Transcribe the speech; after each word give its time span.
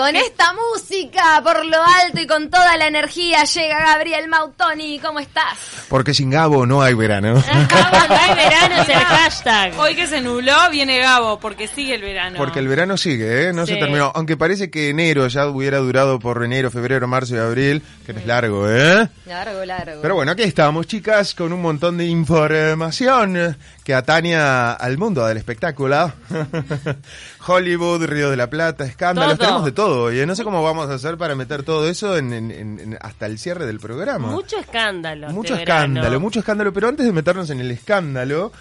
Con 0.00 0.16
esta 0.16 0.54
música 0.54 1.42
por 1.44 1.62
lo 1.66 1.76
alto 1.76 2.22
y 2.22 2.26
con 2.26 2.48
toda 2.48 2.74
la 2.78 2.86
energía 2.86 3.44
llega 3.44 3.80
Gabriel 3.80 4.28
Mautoni. 4.28 4.98
¿Cómo 4.98 5.20
estás? 5.20 5.58
Porque 5.90 6.14
sin 6.14 6.30
Gabo 6.30 6.64
no 6.64 6.80
hay 6.80 6.94
verano. 6.94 7.34
Gabo 7.34 8.08
no 8.08 8.16
hay 8.16 8.34
verano 8.34 8.76
es 8.80 8.88
el 8.88 8.94
hashtag. 9.04 9.78
Hoy 9.78 9.94
que 9.94 10.06
se 10.06 10.22
nubló 10.22 10.54
viene 10.70 11.00
Gabo 11.00 11.38
porque 11.38 11.68
sigue 11.68 11.96
el 11.96 12.00
verano. 12.00 12.38
Porque 12.38 12.60
el 12.60 12.68
verano 12.68 12.96
sigue, 12.96 13.48
¿eh? 13.48 13.52
No 13.52 13.66
se 13.66 13.76
terminó. 13.76 14.10
Aunque 14.14 14.38
parece 14.38 14.70
que 14.70 14.88
enero 14.88 15.28
ya 15.28 15.46
hubiera 15.46 15.76
durado 15.76 16.18
por 16.18 16.42
enero, 16.42 16.70
febrero, 16.70 17.06
marzo 17.06 17.34
y 17.34 17.38
abril, 17.38 17.82
que 18.06 18.14
no 18.14 18.20
es 18.20 18.26
largo, 18.26 18.70
¿eh? 18.70 19.06
Largo, 19.26 19.66
largo. 19.66 20.00
Pero 20.00 20.14
bueno, 20.14 20.32
aquí 20.32 20.44
estamos, 20.44 20.86
chicas, 20.86 21.34
con 21.34 21.52
un 21.52 21.60
montón 21.60 21.98
de 21.98 22.06
información 22.06 23.54
que 23.84 23.92
atañe 23.94 24.34
al 24.36 24.96
mundo 24.96 25.26
del 25.26 25.36
espectáculo. 25.36 26.10
Hollywood, 27.46 28.04
Río 28.04 28.30
de 28.30 28.36
la 28.36 28.48
Plata, 28.48 28.84
escándalos, 28.84 29.36
Todo. 29.36 29.46
tenemos 29.46 29.64
de 29.64 29.72
todo 29.72 29.89
No 30.26 30.34
sé 30.34 30.44
cómo 30.44 30.62
vamos 30.62 30.88
a 30.90 30.94
hacer 30.94 31.16
para 31.16 31.34
meter 31.34 31.62
todo 31.62 31.88
eso 31.88 32.16
en, 32.16 32.32
en- 32.32 32.50
en- 32.50 32.80
en- 32.80 32.98
hasta 33.00 33.26
el 33.26 33.38
cierre 33.38 33.66
del 33.66 33.80
programa. 33.80 34.28
Mucho 34.28 34.58
escándalo. 34.58 35.26
este 35.26 35.34
Mucho 35.34 35.54
verano. 35.56 35.62
escándalo, 35.94 36.20
mucho 36.20 36.38
escándalo. 36.40 36.72
Pero 36.72 36.88
antes 36.88 37.06
de 37.06 37.12
meternos 37.12 37.50
en 37.50 37.60
el 37.60 37.70
escándalo, 37.70 38.52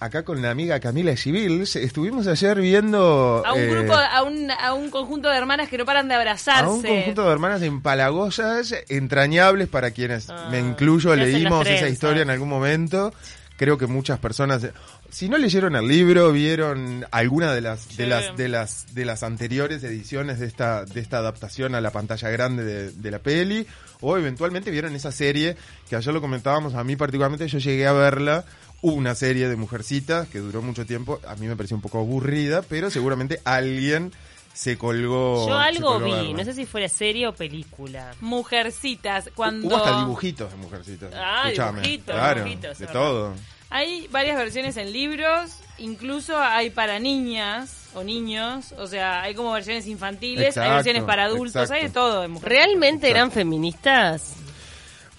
acá 0.00 0.22
con 0.24 0.40
la 0.40 0.50
amiga 0.50 0.78
Camila 0.80 1.16
Civils, 1.16 1.74
estuvimos 1.76 2.26
ayer 2.28 2.60
viendo... 2.60 3.42
a 3.44 3.52
un 3.52 3.60
eh, 3.60 3.66
grupo, 3.66 3.94
a 3.94 4.22
un, 4.22 4.50
a 4.50 4.72
un 4.74 4.90
conjunto 4.90 5.28
de 5.28 5.36
hermanas 5.36 5.68
que 5.68 5.76
no 5.78 5.84
paran 5.84 6.06
de 6.08 6.14
abrazarse. 6.14 6.64
a 6.64 6.68
un 6.68 6.82
conjunto 6.82 7.24
de 7.26 7.32
hermanas 7.32 7.62
empalagosas, 7.62 8.74
entrañables, 8.88 9.68
para 9.68 9.90
quienes 9.90 10.30
Ah, 10.30 10.48
me 10.50 10.60
incluyo, 10.60 11.14
leímos 11.16 11.66
esa 11.66 11.88
historia 11.88 12.22
en 12.22 12.30
algún 12.30 12.48
momento. 12.48 13.12
Creo 13.58 13.76
que 13.76 13.86
muchas 13.86 14.18
personas, 14.18 14.66
si 15.10 15.28
no 15.28 15.36
leyeron 15.36 15.76
el 15.76 15.86
libro, 15.86 16.32
vieron 16.32 17.04
alguna 17.10 17.52
de 17.52 17.60
las 17.60 17.96
de 17.96 18.06
las 18.06 18.36
de 18.36 18.48
las 18.48 18.94
de 18.94 19.04
las 19.04 19.22
anteriores 19.22 19.84
ediciones 19.84 20.38
de 20.38 20.46
esta 20.46 20.84
de 20.86 21.00
esta 21.00 21.18
adaptación 21.18 21.74
a 21.74 21.80
la 21.80 21.90
pantalla 21.90 22.30
grande 22.30 22.64
de, 22.64 22.92
de 22.92 23.10
la 23.10 23.18
peli, 23.18 23.66
o 24.00 24.16
eventualmente 24.16 24.70
vieron 24.70 24.94
esa 24.94 25.12
serie 25.12 25.56
que 25.90 25.96
ayer 25.96 26.14
lo 26.14 26.20
comentábamos. 26.20 26.74
A 26.74 26.84
mí 26.84 26.94
particularmente 26.96 27.48
yo 27.48 27.58
llegué 27.58 27.86
a 27.86 27.92
verla. 27.92 28.44
Una 28.80 29.16
serie 29.16 29.48
de 29.48 29.56
mujercitas 29.56 30.28
que 30.28 30.38
duró 30.38 30.62
mucho 30.62 30.86
tiempo. 30.86 31.18
A 31.26 31.34
mí 31.34 31.48
me 31.48 31.56
pareció 31.56 31.74
un 31.74 31.82
poco 31.82 31.98
aburrida, 31.98 32.62
pero 32.62 32.90
seguramente 32.90 33.40
alguien 33.44 34.12
se 34.54 34.78
colgó. 34.78 35.48
Yo 35.48 35.56
algo 35.56 35.94
colgó 35.94 36.04
a 36.04 36.20
vi, 36.20 36.26
verla. 36.28 36.36
no 36.38 36.44
sé 36.44 36.54
si 36.54 36.64
fuera 36.64 36.88
serie 36.88 37.26
o 37.26 37.32
película. 37.32 38.12
Mujercitas, 38.20 39.30
cuando... 39.34 39.66
Hubo 39.66 39.76
hasta 39.76 39.98
dibujitos 39.98 40.50
de 40.50 40.56
mujercitas. 40.58 41.12
Ah, 41.14 41.42
Escuchame. 41.46 41.80
dibujitos, 41.80 42.14
claro, 42.14 42.44
dibujitos, 42.44 42.78
de 42.78 42.86
todo. 42.86 43.34
Hay 43.70 44.08
varias 44.10 44.36
versiones 44.36 44.76
en 44.76 44.92
libros, 44.92 45.50
incluso 45.78 46.38
hay 46.38 46.70
para 46.70 46.98
niñas 46.98 47.88
o 47.94 48.02
niños, 48.02 48.72
o 48.78 48.86
sea, 48.86 49.22
hay 49.22 49.34
como 49.34 49.52
versiones 49.52 49.86
infantiles, 49.86 50.48
Exacto, 50.48 50.70
hay 50.70 50.76
versiones 50.76 51.02
para 51.04 51.24
adultos, 51.24 51.62
exacto. 51.62 51.74
hay 51.74 51.82
de 51.82 51.90
todo 51.90 52.20
de. 52.22 52.40
¿Realmente 52.42 53.10
eran 53.10 53.30
feministas? 53.30 54.34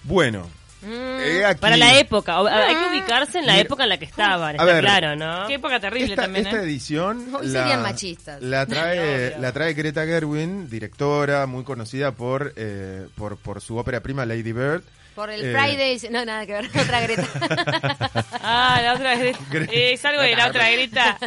Bueno, 0.02 0.48
Mm, 0.82 0.88
eh, 1.20 1.44
aquí- 1.44 1.60
Para 1.60 1.76
la 1.76 1.98
época, 1.98 2.38
hay 2.38 2.74
que 2.74 2.88
ubicarse 2.90 3.38
en 3.38 3.46
la 3.46 3.52
Mira, 3.52 3.64
época 3.66 3.82
en 3.82 3.88
la 3.90 3.98
que 3.98 4.06
estaban, 4.06 4.48
a 4.48 4.52
está 4.52 4.64
ver, 4.64 4.80
claro, 4.82 5.14
¿no? 5.14 5.46
Qué 5.46 5.54
época 5.54 5.78
terrible 5.78 6.14
esta, 6.14 6.22
también, 6.22 6.46
esta 6.46 6.58
¿eh? 6.60 6.64
edición 6.64 7.34
Hoy 7.34 7.48
la, 7.48 7.60
serían 7.60 7.82
machistas. 7.82 8.40
La 8.42 8.64
trae, 8.64 9.36
la 9.40 9.52
trae 9.52 9.74
Greta 9.74 10.06
Gerwin, 10.06 10.70
directora 10.70 11.44
muy 11.44 11.64
conocida 11.64 12.12
por, 12.12 12.54
eh, 12.56 13.06
por, 13.14 13.36
por 13.36 13.60
su 13.60 13.76
ópera 13.76 14.00
prima 14.00 14.24
Lady 14.24 14.52
Bird. 14.52 14.82
Por 15.20 15.30
el 15.30 15.44
Eh, 15.44 15.52
Friday. 15.52 16.10
No, 16.10 16.24
nada 16.24 16.46
que 16.46 16.52
ver. 16.54 16.64
Otra 16.74 17.00
Greta. 17.02 17.26
Ah, 18.42 18.80
la 18.82 18.94
otra 18.94 19.16
Greta. 19.16 19.38
Gre- 19.50 19.68
Eh, 19.70 19.92
es 19.92 20.04
algo 20.06 20.22
de 20.22 20.34
la 20.34 20.48
otra 20.48 20.70
Greta. 20.70 21.18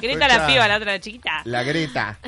Greta 0.00 0.28
la 0.28 0.46
piba, 0.46 0.68
la 0.68 0.76
otra 0.76 1.00
chiquita. 1.00 1.40
La 1.44 1.62
Greta. 1.62 2.18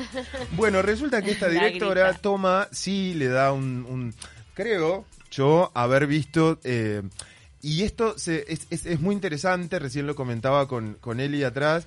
Bueno, 0.53 0.81
resulta 0.81 1.21
que 1.21 1.31
esta 1.31 1.47
directora 1.47 2.13
toma, 2.13 2.67
sí 2.71 3.13
le 3.13 3.27
da 3.27 3.51
un, 3.53 3.85
un- 3.87 4.13
creo 4.55 5.05
yo 5.29 5.71
haber 5.75 6.07
visto, 6.07 6.59
eh, 6.63 7.03
y 7.61 7.83
esto 7.83 8.17
se- 8.17 8.43
es, 8.47 8.65
es- 8.71 8.85
es 8.87 8.99
muy 8.99 9.13
interesante, 9.13 9.77
recién 9.79 10.07
lo 10.07 10.15
comentaba 10.15 10.67
con, 10.67 10.95
con 10.95 11.19
Eli 11.19 11.43
atrás, 11.43 11.85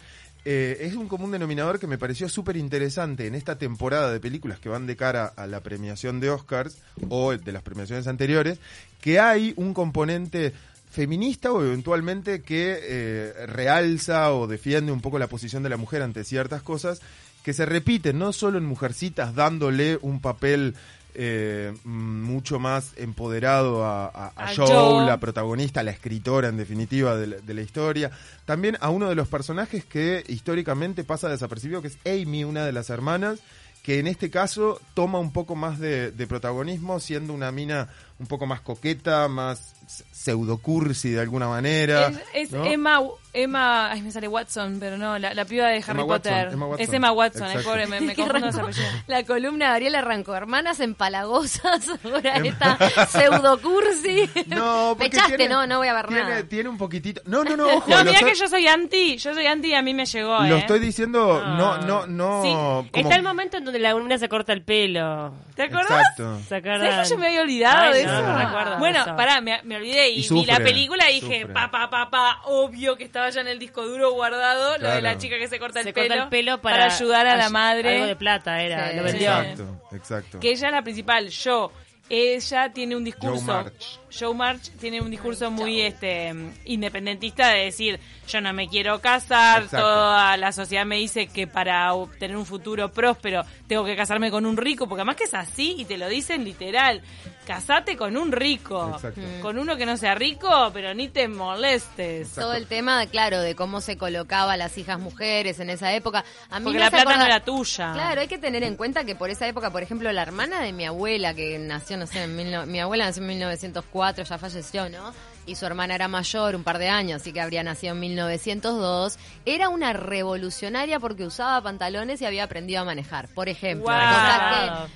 eh, 0.49 0.87
es 0.87 0.95
un 0.95 1.09
común 1.09 1.33
denominador 1.33 1.81
que 1.81 1.89
me 1.89 1.99
pareció 1.99 2.29
súper 2.29 2.57
interesante 2.57 3.27
en 3.27 3.35
esta 3.35 3.59
temporada 3.59 4.13
de 4.13 4.21
películas 4.21 4.61
que 4.61 4.69
van 4.69 4.87
de 4.87 4.95
cara 4.95 5.27
a 5.27 5.49
la 5.49 5.61
premiación 5.61 6.21
de 6.21 6.31
Oscars 6.31 6.79
o 7.09 7.37
de 7.37 7.51
las 7.51 7.65
premiaciones 7.65 8.07
anteriores, 8.07 8.61
que 9.01 9.19
hay 9.19 9.55
un 9.57 9.75
componente 9.75 10.53
feminista 10.89 11.51
o 11.51 11.65
eventualmente 11.65 12.43
que 12.43 12.79
eh, 12.81 13.47
realza 13.47 14.33
o 14.33 14.47
defiende 14.47 14.93
un 14.93 15.01
poco 15.01 15.19
la 15.19 15.27
posición 15.27 15.65
de 15.65 15.69
la 15.69 15.79
mujer 15.79 16.01
ante 16.03 16.23
ciertas 16.23 16.63
cosas 16.63 17.01
que 17.43 17.53
se 17.53 17.67
repiten 17.67 18.17
no 18.17 18.33
solo 18.33 18.59
en 18.59 18.67
Mujercitas 18.67 19.35
dándole 19.35 19.99
un 20.01 20.21
papel 20.21 20.77
eh, 21.19 21.73
mucho 21.85 22.59
más 22.59 22.93
empoderado 22.97 23.85
a, 23.85 24.07
a- 24.07 24.33
a 24.37 24.45
A 24.51 24.55
Joe, 24.55 24.67
Joe. 24.67 25.07
la 25.07 25.19
protagonista, 25.19 25.83
la 25.83 25.91
escritora 25.93 26.49
en 26.49 26.57
definitiva 26.59 27.17
de 27.17 27.27
la, 27.27 27.37
de 27.37 27.55
la 27.55 27.63
historia, 27.63 28.11
también 28.45 28.77
a 28.81 28.91
uno 28.91 29.09
de 29.09 29.15
los 29.15 29.27
personajes 29.29 29.85
que 29.85 30.23
históricamente 30.29 31.05
pasa 31.05 31.29
desapercibido, 31.29 31.81
que 31.83 31.89
es 31.89 31.99
Amy, 32.05 32.45
una 32.45 32.65
de 32.67 32.73
las 32.73 32.91
hermanas, 32.91 33.39
que 33.83 33.99
en 34.01 34.09
este 34.09 34.31
caso 34.31 34.81
toma 34.95 35.19
un 35.21 35.33
poco 35.33 35.55
más 35.55 35.79
de, 35.79 36.11
de 36.11 36.27
protagonismo, 36.27 36.99
siendo 37.01 37.33
una 37.33 37.53
mina 37.53 37.89
un 38.19 38.27
poco 38.27 38.47
más 38.47 38.61
coqueta, 38.61 39.29
más 39.29 39.75
pseudo 40.13 40.59
cursi 40.59 41.11
de 41.11 41.21
alguna 41.21 41.47
manera. 41.49 42.09
Es, 42.09 42.19
es 42.49 42.53
¿no? 42.53 42.65
Emma, 42.65 43.01
Emma, 43.33 43.91
ay 43.93 44.03
me 44.03 44.11
sale 44.11 44.27
Watson, 44.27 44.79
pero 44.81 44.97
no, 44.99 45.19
la, 45.19 45.33
la 45.35 45.45
piba 45.45 45.69
de 45.69 45.77
Harry 45.77 45.91
Emma 45.91 46.05
Watson, 46.05 46.33
Potter. 46.33 46.53
Emma 46.53 46.67
Watson. 46.67 46.85
Es 46.89 46.93
Emma 46.93 47.13
Watson, 47.13 47.43
Exacto. 47.47 47.69
pobre, 47.69 47.87
me, 47.87 48.01
me 48.01 48.15
confundo 48.17 48.49
apellido. 48.49 48.89
La 49.07 49.23
columna 49.25 49.67
de 49.67 49.71
Gabriel 49.73 49.95
arrancó. 49.97 50.35
Hermanas 50.35 50.81
empalagosas. 50.81 51.89
Ahora 52.05 52.37
esta 52.39 53.07
pseudo 53.07 53.61
cursi. 53.61 54.29
No, 54.49 54.97
Me 54.97 55.07
echaste, 55.07 55.37
tiene- 55.37 55.55
no, 55.55 55.67
no 55.67 55.79
voy 55.79 55.89
a 55.89 55.95
ver 55.95 56.07
tiene, 56.09 56.23
nada. 56.23 56.43
Tiene 56.45 56.69
un 56.71 56.79
poquitito. 56.79 57.21
No, 57.27 57.45
no, 57.45 57.57
no, 57.57 57.67
ojo. 57.69 57.89
No, 57.91 57.99
mira 58.05 58.13
estoy- 58.19 58.33
que 58.33 58.39
yo 58.39 58.49
soy 58.49 58.67
anti, 58.67 59.17
yo 59.19 59.35
soy 59.35 59.47
anti 59.47 59.69
y 59.69 59.75
a 59.75 59.83
mí 59.83 59.95
me 59.95 60.07
llegó, 60.07 60.41
Lo 60.41 60.57
¿eh? 60.57 60.59
estoy 60.59 60.81
diciendo, 60.81 61.41
Ah. 61.45 61.55
no, 61.57 61.79
no, 61.87 62.07
no. 62.07 62.43
Sí, 62.43 62.49
como- 62.91 63.03
Está 63.05 63.15
el 63.17 63.23
momento 63.23 63.59
en 63.59 63.65
donde 63.65 63.79
la 63.79 63.95
una 63.95 64.19
se 64.19 64.29
corta 64.29 64.53
el 64.53 64.63
pelo. 64.63 65.33
¿Te 65.55 65.63
acordás? 65.65 65.91
Exacto. 66.19 66.41
¿Sabes 66.49 66.63
que 66.65 67.11
yo 67.11 67.19
me 67.19 67.27
había 67.29 67.43
olvidado 67.43 67.93
Ay, 67.93 68.03
de 68.03 68.06
no, 68.07 68.23
no 68.23 68.39
recuerdo 68.39 68.79
bueno, 68.79 69.01
eso. 69.03 69.17
pará, 69.17 69.41
me, 69.41 69.61
me 69.65 69.77
olvidé 69.77 70.09
y, 70.09 70.13
Y 70.13 70.17
vi 70.17 70.23
sufre, 70.25 70.53
la 70.53 70.59
película 70.59 71.11
y 71.11 71.21
dije, 71.21 71.41
sufre. 71.43 71.55
pa, 71.55 71.71
pa, 71.71 71.91
pa, 71.91 72.11
pa, 72.11 72.41
obvio 72.45 72.97
que 72.97 73.05
estaba 73.05 73.29
ya 73.31 73.41
en 73.41 73.49
el 73.49 73.59
disco 73.59 73.87
duro 73.87 74.13
guardado, 74.13 74.71
lo 74.73 74.73
de 74.75 74.79
Claro. 74.79 75.01
la 75.03 75.19
chica 75.19 75.37
que 75.39 75.49
se 75.49 75.59
corta 75.59 75.81
el, 75.81 75.87
se 75.87 75.93
pelo, 75.93 76.09
corta 76.09 76.23
el 76.25 76.29
pelo 76.29 76.61
para, 76.61 76.85
ayudar 76.87 77.27
a 77.27 77.37
la 77.37 77.47
ay- 77.47 77.53
madre. 77.53 77.95
Algo 77.97 78.07
de 78.07 78.17
plata 78.17 78.63
era, 78.63 78.91
Sí. 78.91 78.97
lo 78.97 79.03
vendió. 79.03 79.31
Exacto, 79.41 79.81
exacto. 79.93 80.41
Que 80.41 80.51
ella 80.53 80.67
es 80.69 80.73
la 80.73 80.83
principal, 80.83 81.29
yo. 81.29 81.73
Ella 82.09 82.73
tiene 82.73 82.95
un 82.95 83.03
discurso. 83.03 83.35
Joe 83.45 83.65
March. 83.65 83.99
Joe 84.19 84.35
March 84.35 84.71
tiene 84.81 85.01
un 85.01 85.11
discurso 85.11 85.51
muy 85.51 85.81
este 85.83 86.35
independentista 86.65 87.49
de 87.49 87.65
decir, 87.65 88.01
yo 88.29 88.41
no 88.41 88.53
me 88.53 88.69
quiero 88.69 89.01
casar, 89.01 89.63
Exacto. 89.65 89.87
toda 89.87 90.37
la 90.37 90.53
sociedad 90.53 90.85
me 90.85 90.97
dice 90.97 91.27
que 91.29 91.47
para 91.47 91.93
obtener 91.95 92.37
un 92.37 92.47
futuro 92.47 92.91
próspero 92.91 93.43
tengo 93.67 93.85
que 93.85 93.97
casarme 93.97 94.31
con 94.31 94.47
un 94.47 94.57
rico, 94.57 94.87
porque 94.89 95.01
además 95.03 95.17
que 95.17 95.25
es 95.25 95.35
así 95.35 95.75
y 95.79 95.85
te 95.85 95.97
lo 95.99 96.09
dicen 96.09 96.45
literal. 96.45 97.03
Casate 97.47 97.97
con 97.97 98.17
un 98.17 98.33
rico, 98.33 98.93
Exacto. 98.97 99.21
con 99.41 99.57
uno 99.59 99.77
que 99.77 99.87
no 99.87 99.97
sea 99.97 100.17
rico, 100.17 100.71
pero 100.73 100.93
ni 100.95 101.09
te 101.09 101.29
molestes. 101.29 102.33
Todo 102.35 102.55
el 102.55 102.67
tema, 102.67 103.07
claro, 103.07 103.41
de 103.41 103.55
cómo 103.55 103.81
se 103.81 103.97
colocaba 103.97 104.55
a 104.55 104.57
las 104.57 104.77
hijas 104.79 104.99
mujeres 104.99 105.61
en 105.61 105.71
esa 105.71 105.93
época. 105.95 106.25
A 106.51 106.59
mí 106.59 106.65
Porque 106.65 106.81
la 106.81 106.91
plata 106.91 107.17
no 107.17 107.25
era 107.25 107.41
tuya. 107.45 107.93
Claro, 107.93 108.21
hay 108.21 108.27
que 108.29 108.39
tener 108.39 108.65
en 108.65 108.75
cuenta 108.77 109.05
que 109.05 109.15
por 109.15 109.31
esa 109.31 109.47
época, 109.47 109.71
por 109.71 109.83
ejemplo, 109.83 110.11
la 110.13 110.23
hermana 110.23 110.61
de 110.61 110.73
mi 110.73 110.85
abuela, 110.87 111.35
que 111.35 111.57
nació, 111.61 111.97
no 111.97 112.07
sé, 112.09 112.25
en 112.25 112.35
mil 112.37 112.51
no- 112.51 112.67
mi 112.67 112.81
abuela 112.81 113.05
nació 113.05 113.23
en 113.23 113.29
1904, 113.29 113.87
ya 114.15 114.39
falleció, 114.39 114.89
¿no? 114.89 115.13
Y 115.47 115.55
su 115.55 115.65
hermana 115.65 115.95
era 115.95 116.09
mayor, 116.09 116.57
un 116.57 116.65
par 116.65 116.79
de 116.79 116.89
años, 116.89 117.23
así 117.23 117.33
que 117.33 117.41
habría 117.41 117.63
nacido 117.63 117.95
en 117.95 118.01
1902. 118.01 119.17
Era 119.45 119.69
una 119.69 119.93
revolucionaria 119.93 120.99
porque 120.99 121.25
usaba 121.25 121.63
pantalones 121.63 122.21
y 122.21 122.25
había 122.25 122.43
aprendido 122.45 122.81
a 122.81 122.85
manejar, 122.85 123.29
por 123.29 123.49
ejemplo. 123.49 123.85
Guau. 123.85 123.97
Cosas, 123.97 124.41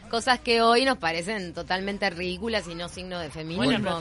que, 0.03 0.09
cosas 0.09 0.41
que 0.41 0.61
hoy 0.63 0.85
nos 0.85 0.99
parecen 0.99 1.55
totalmente 1.55 2.11
ridículas 2.11 2.67
y 2.67 2.75
no 2.75 2.89
signo 2.89 3.21
de 3.21 3.31
feminismo. 3.31 4.01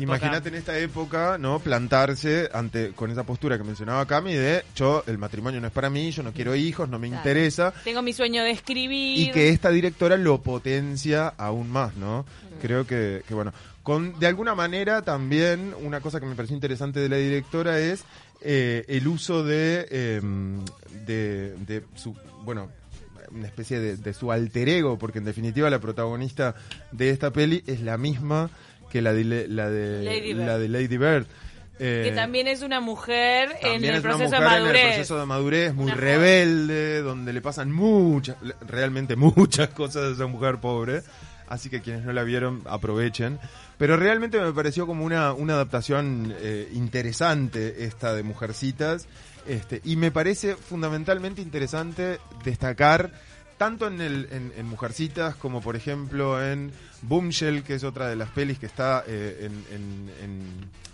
Imagínate 0.00 0.48
en 0.48 0.54
esta 0.56 0.76
época, 0.76 1.38
¿no? 1.38 1.60
Plantarse 1.60 2.48
ante 2.52 2.92
con 2.92 3.10
esa 3.10 3.22
postura 3.24 3.56
que 3.56 3.64
mencionaba 3.64 4.06
Cami 4.06 4.34
de 4.34 4.64
yo, 4.74 5.04
el 5.06 5.18
matrimonio 5.18 5.60
no 5.60 5.68
es 5.68 5.72
para 5.72 5.88
mí, 5.88 6.10
yo 6.10 6.22
no 6.24 6.32
quiero 6.32 6.54
hijos, 6.56 6.88
no 6.88 6.98
me 6.98 7.08
Claro. 7.08 7.20
interesa. 7.20 7.72
Tengo 7.84 8.02
mi 8.02 8.12
sueño 8.12 8.42
de 8.42 8.50
escribir. 8.50 9.28
Y 9.28 9.30
que 9.30 9.50
esta 9.50 9.70
directora 9.70 10.16
lo 10.16 10.42
potencia 10.42 11.28
aún 11.28 11.70
más, 11.70 11.94
¿no? 11.94 12.22
Mm. 12.22 12.60
Creo 12.60 12.86
que, 12.86 13.22
que 13.26 13.34
bueno. 13.34 13.52
Con, 13.88 14.18
de 14.20 14.26
alguna 14.26 14.54
manera 14.54 15.00
también, 15.00 15.72
una 15.82 16.00
cosa 16.02 16.20
que 16.20 16.26
me 16.26 16.34
pareció 16.34 16.54
interesante 16.54 17.00
de 17.00 17.08
la 17.08 17.16
directora 17.16 17.78
es 17.80 18.04
eh, 18.42 18.84
el 18.86 19.08
uso 19.08 19.42
de, 19.44 19.86
eh, 19.90 20.20
de, 21.06 21.54
de 21.66 21.82
su, 21.94 22.14
bueno, 22.44 22.68
una 23.30 23.46
especie 23.46 23.80
de, 23.80 23.96
de 23.96 24.12
su 24.12 24.30
alter 24.30 24.68
ego, 24.68 24.98
porque 24.98 25.20
en 25.20 25.24
definitiva 25.24 25.70
la 25.70 25.78
protagonista 25.78 26.54
de 26.92 27.08
esta 27.08 27.30
peli 27.32 27.64
es 27.66 27.80
la 27.80 27.96
misma 27.96 28.50
que 28.90 29.00
la 29.00 29.14
de, 29.14 29.24
la 29.48 29.70
de, 29.70 30.02
Lady 30.04 30.34
Bird. 30.34 30.46
la 30.46 30.58
de 30.58 30.68
Lady 30.68 30.96
Bird. 30.98 31.26
Eh, 31.78 32.02
Que 32.10 32.12
también 32.14 32.46
es 32.46 32.60
una 32.60 32.80
mujer 32.80 33.52
en 33.62 33.84
el 33.84 33.94
es 33.96 34.00
una 34.00 34.02
proceso 34.02 34.30
de 34.34 34.40
mujer 34.42 34.56
en 34.58 34.62
madurez. 34.64 34.82
el 34.84 34.88
proceso 34.90 35.18
de 35.18 35.24
madurez, 35.24 35.74
muy 35.74 35.84
Una 35.86 35.94
joven. 35.94 36.04
rebelde, 36.06 37.00
donde 37.00 37.32
le 37.32 37.40
pasan 37.40 37.72
muchas, 37.72 38.36
realmente 38.66 39.16
muchas 39.16 39.70
cosas 39.70 40.02
a 40.02 40.12
esa 40.12 40.26
mujer 40.26 40.58
pobre. 40.58 41.02
Así 41.48 41.70
que 41.70 41.80
quienes 41.80 42.04
no 42.04 42.12
la 42.12 42.22
vieron, 42.24 42.62
aprovechen. 42.66 43.38
Pero 43.78 43.96
realmente 43.96 44.38
me 44.40 44.52
pareció 44.52 44.86
como 44.86 45.04
una, 45.04 45.32
una 45.32 45.54
adaptación 45.54 46.34
eh, 46.40 46.68
interesante 46.74 47.84
esta 47.84 48.14
de 48.14 48.22
Mujercitas. 48.22 49.06
Este, 49.46 49.80
y 49.84 49.96
me 49.96 50.10
parece 50.10 50.56
fundamentalmente 50.56 51.40
interesante 51.40 52.18
destacar 52.44 53.12
tanto 53.56 53.86
en, 53.88 54.00
el, 54.00 54.28
en, 54.56 54.66
Mujercitas 54.66 55.34
como 55.34 55.60
por 55.60 55.74
ejemplo 55.74 56.40
en 56.44 56.70
Boomshell, 57.02 57.64
que 57.64 57.74
es 57.74 57.82
otra 57.82 58.08
de 58.08 58.14
las 58.14 58.28
pelis 58.30 58.58
que 58.58 58.66
está 58.66 59.02
eh, 59.06 59.48
en, 59.72 60.10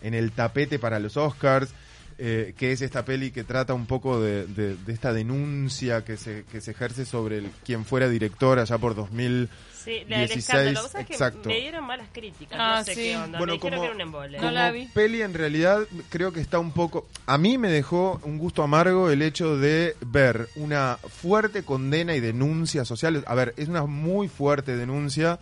en- 0.03 0.15
el 0.15 0.33
tapete 0.33 0.79
para 0.79 0.99
los 0.99 1.17
Oscars, 1.17 1.71
eh, 2.17 2.55
que 2.57 2.73
es 2.73 2.81
esta 2.81 3.05
peli 3.05 3.33
que 3.33 3.43
trata 3.45 3.75
un 3.75 3.87
poco 3.87 4.21
de, 4.21 4.47
de- 4.47 4.77
de 4.77 4.93
esta 4.93 5.13
denuncia 5.13 6.05
que 6.05 6.17
se, 6.17 6.45
que 6.51 6.61
se 6.61 6.71
ejerce 6.71 7.05
sobre 7.05 7.39
el, 7.39 7.51
quien 7.65 7.85
fuera 7.85 8.09
director 8.09 8.59
allá 8.59 8.79
por 8.79 8.95
2000. 8.95 9.49
Sí, 9.85 10.05
la 10.09 10.19
del 10.21 10.29
16, 10.29 10.39
escándalo. 10.39 10.83
Vos 10.83 10.91
sabés 10.93 11.07
que 11.07 11.13
exacto. 11.13 11.49
me 11.49 11.61
dieron 11.61 11.85
malas 11.85 12.09
críticas. 12.13 12.59
Ah, 12.61 12.77
no 12.79 12.85
sé 12.85 12.95
sí. 12.95 13.01
qué 13.03 13.17
onda. 13.17 13.39
Bueno, 13.39 13.53
me 13.55 13.59
como- 13.61 13.71
que 13.81 13.83
era 13.85 13.95
un 13.95 14.01
embole. 14.01 14.41
No 14.41 14.51
la 14.51 14.71
vi. 14.71 14.87
peli 14.87 15.23
en 15.23 15.35
realidad 15.35 15.81
creo 16.09 16.33
que 16.33 16.41
está 16.41 16.59
un 16.59 16.73
poco... 16.73 17.07
A 17.27 17.37
mí 17.39 17.59
me 17.59 17.69
dejó 17.71 18.21
un 18.25 18.39
gusto 18.39 18.63
amargo 18.63 19.11
el 19.11 19.21
hecho 19.23 19.57
de 19.59 19.97
ver 20.07 20.49
una 20.57 20.97
fuerte 21.09 21.63
condena 21.65 22.15
y 22.15 22.21
denuncia 22.21 22.85
social. 22.85 23.23
A 23.27 23.35
ver, 23.35 23.53
es 23.57 23.69
una 23.69 23.85
muy 23.85 24.29
fuerte 24.29 24.77
denuncia 24.77 25.39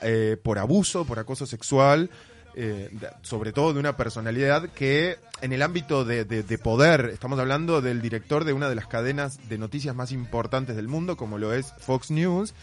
eh, 0.00 0.36
por 0.42 0.58
abuso, 0.58 1.04
por 1.04 1.18
acoso 1.18 1.46
sexual, 1.46 2.10
eh, 2.54 2.88
de- 2.92 3.08
sobre 3.22 3.52
todo 3.52 3.72
de 3.72 3.80
una 3.80 3.96
personalidad 3.96 4.68
que 4.70 5.16
en 5.42 5.52
el 5.52 5.62
ámbito 5.62 6.04
de, 6.04 6.24
de- 6.24 6.42
de 6.42 6.58
poder, 6.58 7.10
estamos 7.12 7.38
hablando 7.38 7.80
del 7.80 8.00
director 8.02 8.44
de 8.44 8.52
una 8.52 8.68
de 8.68 8.74
las 8.74 8.86
cadenas 8.86 9.48
de 9.48 9.58
noticias 9.58 9.94
más 9.94 10.12
importantes 10.12 10.76
del 10.76 10.88
mundo, 10.88 11.16
como 11.16 11.38
lo 11.38 11.52
es 11.52 11.72
Fox 11.78 12.10
News, 12.10 12.54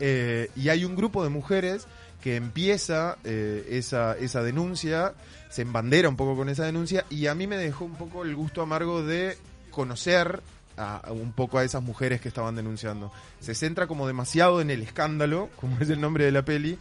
eh, 0.00 0.50
y 0.56 0.68
hay 0.68 0.84
un 0.84 0.96
grupo 0.96 1.22
de 1.24 1.30
mujeres 1.30 1.86
que 2.22 2.36
empieza 2.36 3.18
eh, 3.24 3.66
esa, 3.70 4.16
esa 4.18 4.42
denuncia, 4.42 5.14
se 5.48 5.62
embandera 5.62 6.08
un 6.08 6.16
poco 6.16 6.36
con 6.36 6.48
esa 6.48 6.64
denuncia 6.64 7.04
y 7.10 7.26
a 7.28 7.34
mí 7.34 7.46
me 7.46 7.56
dejó 7.56 7.84
un 7.84 7.94
poco 7.94 8.24
el 8.24 8.34
gusto 8.34 8.62
amargo 8.62 9.02
de 9.04 9.38
conocer 9.70 10.40
a, 10.76 10.96
a 10.98 11.12
un 11.12 11.32
poco 11.32 11.58
a 11.58 11.64
esas 11.64 11.82
mujeres 11.82 12.20
que 12.20 12.28
estaban 12.28 12.56
denunciando. 12.56 13.12
Se 13.40 13.54
centra 13.54 13.86
como 13.86 14.06
demasiado 14.06 14.60
en 14.60 14.70
el 14.70 14.82
escándalo, 14.82 15.50
como 15.60 15.78
es 15.80 15.88
el 15.90 16.00
nombre 16.00 16.24
de 16.24 16.32
la 16.32 16.44
peli, 16.44 16.78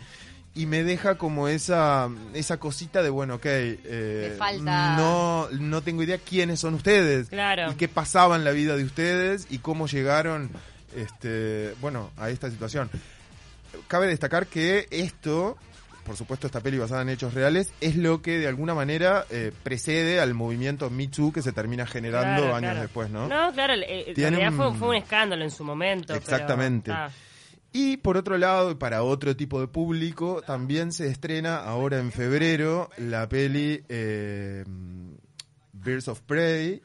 y 0.58 0.66
me 0.68 0.84
deja 0.86 1.16
como 1.16 1.48
esa, 1.50 2.10
esa 2.34 2.58
cosita 2.58 3.04
de, 3.04 3.10
bueno, 3.10 3.36
ok, 3.36 3.46
eh, 3.46 4.36
falta- 4.40 4.96
no, 4.96 5.50
no 5.52 5.82
tengo 5.82 6.02
idea 6.02 6.18
quiénes 6.18 6.62
son 6.62 6.74
ustedes 6.76 7.28
Claro. 7.28 7.72
y 7.72 7.76
qué 7.76 7.88
pasaba 7.90 8.36
en 8.38 8.46
la 8.46 8.52
vida 8.52 8.78
de 8.78 8.86
ustedes 8.86 9.48
y 9.50 9.58
cómo 9.60 9.86
llegaron 9.88 10.50
este 10.96 11.74
bueno 11.82 12.12
a 12.18 12.30
esta 12.30 12.50
situación 12.50 12.90
cabe 13.88 14.08
destacar 14.08 14.48
que 14.48 14.88
esto 14.92 15.58
por 16.06 16.16
supuesto 16.16 16.46
esta 16.48 16.60
peli 16.62 16.78
basada 16.78 17.02
en 17.02 17.10
hechos 17.10 17.34
reales 17.34 17.74
es 17.82 17.96
lo 17.96 18.22
que 18.22 18.38
de 18.38 18.48
alguna 18.48 18.74
manera 18.76 19.26
eh, 19.32 19.52
precede 19.64 20.20
al 20.20 20.34
movimiento 20.36 20.90
Me 20.92 21.08
Too 21.08 21.32
que 21.34 21.42
se 21.42 21.52
termina 21.52 21.86
generando 21.88 22.42
Claro, 22.44 22.56
años 22.56 22.72
claro. 22.72 22.82
después 22.82 23.10
no 23.10 23.28
No, 23.28 23.52
claro, 23.54 23.74
eh, 23.74 24.06
en 24.10 24.14
Tiene 24.14 24.38
realidad 24.38 24.54
fue, 24.56 24.68
un- 24.70 24.78
fue 24.78 24.88
un 24.90 24.96
escándalo 24.96 25.44
en 25.44 25.52
su 25.52 25.64
momento. 25.64 26.08
pero- 26.08 26.20
Exactamente. 26.20 26.92
ah, 26.92 27.10
Y 27.74 27.98
por 27.98 28.16
otro 28.18 28.38
lado, 28.38 28.72
y 28.72 28.76
para 28.76 29.04
otro 29.04 29.36
tipo 29.36 29.60
de 29.60 29.68
público, 29.68 30.42
también 30.48 30.94
se 30.94 31.08
estrena 31.08 31.58
ahora 31.58 32.00
en 32.00 32.12
febrero 32.12 32.90
la 32.98 33.28
peli 33.28 33.84
eh, 33.90 34.64
Birds 35.74 36.08
of 36.08 36.22
Prey. 36.22 36.82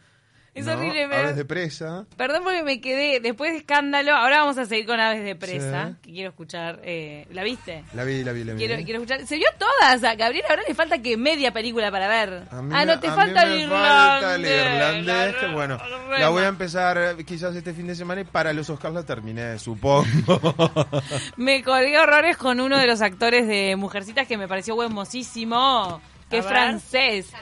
Es 0.52 0.66
¿no? 0.66 0.72
horrible 0.72 1.04
Aves 1.04 1.36
de 1.36 1.44
presa. 1.44 2.06
Perdón 2.16 2.42
porque 2.42 2.64
me 2.64 2.80
quedé 2.80 3.20
después 3.20 3.52
de 3.52 3.58
escándalo. 3.58 4.16
Ahora 4.16 4.40
vamos 4.40 4.58
a 4.58 4.66
seguir 4.66 4.84
con 4.84 4.98
Aves 4.98 5.22
de 5.22 5.36
Presa, 5.36 5.90
Sí. 5.90 5.94
que 6.02 6.12
quiero 6.12 6.30
escuchar. 6.30 6.80
Eh, 6.82 7.26
¿La 7.30 7.44
viste? 7.44 7.84
La 7.94 8.02
vi, 8.02 8.24
la 8.24 8.32
vi, 8.32 8.42
la 8.42 8.54
vi. 8.54 8.58
Quiero, 8.58 8.74
quiero 8.84 9.00
escuchar. 9.00 9.26
Se 9.28 9.36
vio 9.36 9.46
todas. 9.58 10.02
A 10.02 10.14
Gabriel 10.16 10.44
ahora 10.50 10.62
le 10.66 10.74
falta 10.74 11.00
que 11.00 11.16
media 11.16 11.52
película 11.52 11.90
para 11.92 12.08
ver. 12.08 12.48
A 12.50 12.62
mí 12.62 12.74
ah, 12.74 12.80
me- 12.80 12.86
no, 12.86 12.98
te 13.00 13.06
a 13.06 13.10
mí 13.10 13.16
falta 13.16 13.46
me 13.46 13.62
el 13.62 13.68
falta 13.70 14.34
el 14.34 14.44
irlandés. 14.44 15.42
La- 15.42 15.52
bueno, 15.52 15.78
la- 16.10 16.18
la 16.18 16.28
voy 16.30 16.42
a 16.42 16.48
empezar 16.48 17.16
quizás 17.24 17.54
este 17.54 17.72
fin 17.72 17.86
de 17.86 17.94
semana 17.94 18.22
y 18.22 18.24
para 18.24 18.52
los 18.52 18.68
Oscars 18.70 18.92
la 18.94 19.04
terminé, 19.04 19.56
supongo. 19.58 20.04
Me 21.36 21.62
colgué 21.62 21.96
horrores 21.98 22.36
con 22.36 22.58
uno 22.60 22.76
de 22.76 22.86
los 22.88 23.00
actores 23.02 23.46
de 23.46 23.76
Mujercitas 23.76 24.26
que 24.26 24.36
me 24.36 24.48
pareció 24.48 24.74
buenosísimo, 24.74 26.00
que 26.28 26.36
A 26.36 26.38
es 26.40 26.44
ver. 26.44 26.52
francés. 26.54 27.32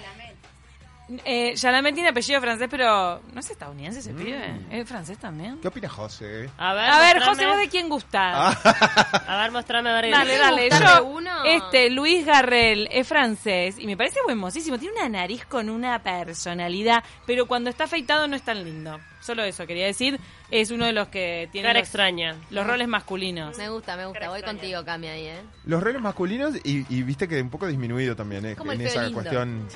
Eh, 1.24 1.54
Chalamet 1.54 1.94
tiene 1.94 2.10
apellido 2.10 2.38
francés, 2.38 2.68
pero 2.70 3.22
no 3.32 3.40
es 3.40 3.50
estadounidense 3.50 4.00
ese 4.00 4.12
pibe. 4.12 4.60
¿Es 4.70 4.86
francés 4.86 5.16
también? 5.16 5.58
¿Qué 5.58 5.68
opina 5.68 5.88
José? 5.88 6.50
A 6.58 6.74
ver, 6.74 6.84
A 6.90 6.98
ver, 6.98 7.16
mostrame- 7.16 7.24
José, 7.30 7.46
¿vos 7.46 7.56
de 7.56 7.68
quién 7.70 7.88
gustás? 7.88 8.56
Ah. 8.64 9.22
A 9.26 9.40
ver, 9.42 9.50
mostrame 9.50 9.88
a 9.88 9.94
ver. 9.94 10.10
Dale, 10.10 10.32
¿Te 10.34 10.38
dale. 10.38 10.68
Yo, 10.70 11.04
uno? 11.06 11.44
este, 11.46 11.88
Luis 11.88 12.26
Garrel 12.26 12.88
es 12.92 13.08
francés 13.08 13.76
y 13.78 13.86
me 13.86 13.96
parece 13.96 14.18
buenísimo. 14.26 14.78
Tiene 14.78 14.96
una 15.00 15.08
nariz 15.08 15.46
con 15.46 15.70
una 15.70 16.02
personalidad, 16.02 17.02
pero 17.26 17.46
cuando 17.46 17.70
está 17.70 17.84
afeitado 17.84 18.28
no 18.28 18.36
es 18.36 18.42
tan 18.42 18.62
lindo. 18.62 19.00
Solo 19.20 19.42
eso 19.44 19.66
quería 19.66 19.86
decir. 19.86 20.20
Es 20.50 20.70
uno 20.70 20.84
de 20.84 20.92
los 20.92 21.08
que 21.08 21.48
tiene 21.52 21.68
Cara 21.68 21.78
los, 21.80 21.88
extraña. 21.88 22.36
los 22.50 22.66
roles 22.66 22.86
masculinos. 22.86 23.56
Me 23.56 23.70
gusta, 23.70 23.96
me 23.96 24.04
gusta. 24.04 24.18
Cara 24.20 24.30
Voy 24.30 24.38
extraña. 24.40 24.58
contigo, 24.60 24.84
Cami, 24.84 25.08
ahí, 25.08 25.26
¿eh? 25.26 25.40
Los 25.64 25.82
roles 25.82 26.02
masculinos 26.02 26.54
y, 26.64 26.84
y 26.94 27.02
viste 27.02 27.26
que 27.26 27.40
un 27.40 27.48
poco 27.50 27.66
disminuido 27.66 28.14
también 28.14 28.44
eh, 28.44 28.56
Como 28.56 28.72
en 28.72 28.78
feo 28.78 28.86
esa 28.88 29.02
lindo. 29.04 29.14
cuestión. 29.22 29.68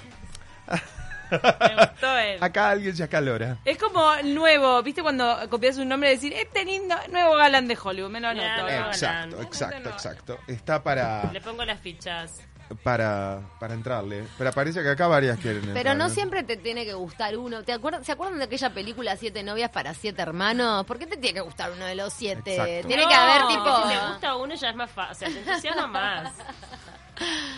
Me 1.32 1.76
gustó 1.87 2.19
él. 2.19 2.38
Acá 2.40 2.70
alguien 2.70 2.96
se 2.96 3.02
acalora. 3.05 3.58
Es 3.64 3.79
como 3.79 4.12
el 4.14 4.34
nuevo, 4.34 4.82
¿viste? 4.82 5.02
Cuando 5.02 5.37
copias 5.50 5.76
un 5.79 5.88
nombre, 5.88 6.11
decir, 6.11 6.32
este 6.32 6.64
lindo, 6.64 6.94
nuevo 7.11 7.37
galán 7.37 7.69
de 7.69 7.79
Hollywood, 7.82 8.11
me 8.11 8.20
lo 8.20 8.29
anoto. 8.29 8.69
Exacto, 8.69 9.37
no. 9.37 9.43
exacto, 9.43 9.88
exacto. 9.88 10.38
Está 10.46 10.82
para, 10.82 11.31
Le 11.32 11.40
pongo 11.40 11.64
las 11.64 11.81
fichas. 11.81 12.40
para, 12.82 13.40
para 13.61 13.75
entrarle. 13.75 14.25
Pero 14.38 14.50
parece 14.52 14.82
que 14.82 14.88
acá 14.90 15.06
varias 15.06 15.38
quieren 15.38 15.58
entrar. 15.58 15.75
Pero 15.75 15.94
no 15.94 16.06
¿eh? 16.06 16.11
siempre 16.11 16.43
te 16.43 16.56
tiene 16.56 16.84
que 16.84 16.94
gustar 16.94 17.37
uno. 17.37 17.62
¿Te 17.64 17.73
acuerdas, 17.73 18.05
¿Se 18.06 18.12
acuerdan 18.12 18.38
de 18.38 18.44
aquella 18.44 18.70
película 18.70 19.17
Siete 19.17 19.43
novias 19.43 19.70
para 19.70 19.93
siete 19.94 20.23
hermanos? 20.23 20.84
¿Por 20.87 20.99
qué 20.99 21.06
te 21.06 21.17
tiene 21.17 21.34
que 21.34 21.40
gustar 21.43 21.70
uno 21.73 21.84
de 21.84 21.94
los 21.94 22.12
siete? 22.12 22.52
Exacto. 22.52 22.88
Tiene 22.88 23.02
No, 23.02 23.08
que 23.08 23.14
haber 23.14 23.46
tipo... 23.49 23.82
Si 23.82 23.88
te 23.94 24.06
gusta 24.08 24.37
uno 24.37 24.55
ya 24.55 24.70
es 24.70 24.76
más 24.76 24.90
fácil. 24.90 25.29
O 25.29 25.31
sea, 25.32 25.43
te 25.43 25.50
entusiasma 25.50 25.87
más. 25.87 26.32